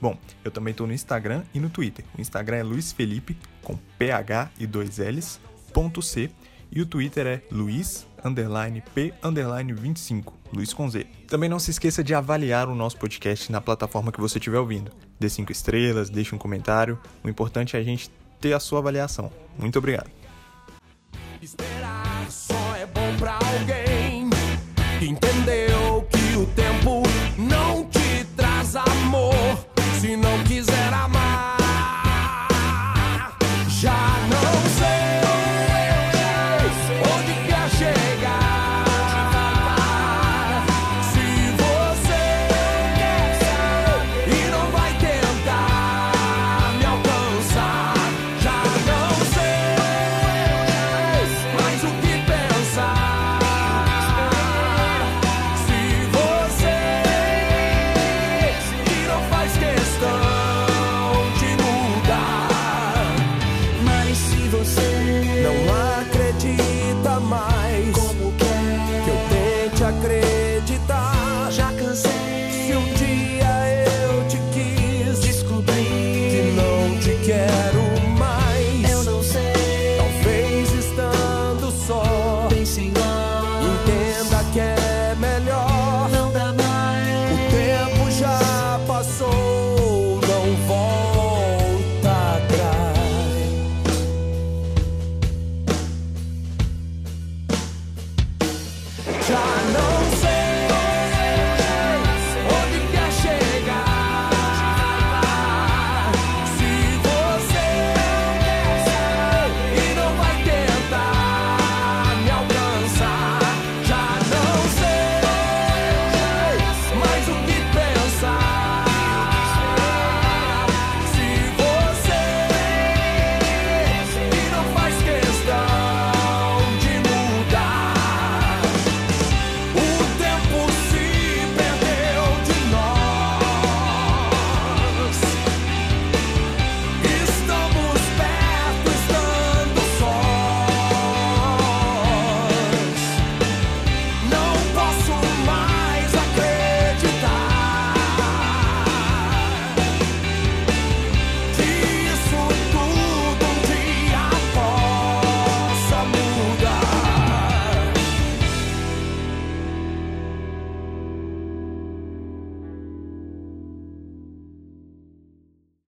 [0.00, 2.04] Bom, eu também estou no Instagram e no Twitter.
[2.18, 5.40] O Instagram é Luiz Felipe, com PH e dois L's,
[5.72, 6.30] ponto C,
[6.72, 11.06] e o Twitter é Luiz underline P underline 25, Luiz com Z.
[11.26, 14.90] Também não se esqueça de avaliar o nosso podcast na plataforma que você estiver ouvindo.
[15.18, 16.98] Dê cinco estrelas, deixe um comentário.
[17.24, 18.10] O importante é a gente
[18.40, 19.32] ter a sua avaliação.
[19.58, 20.10] Muito obrigado.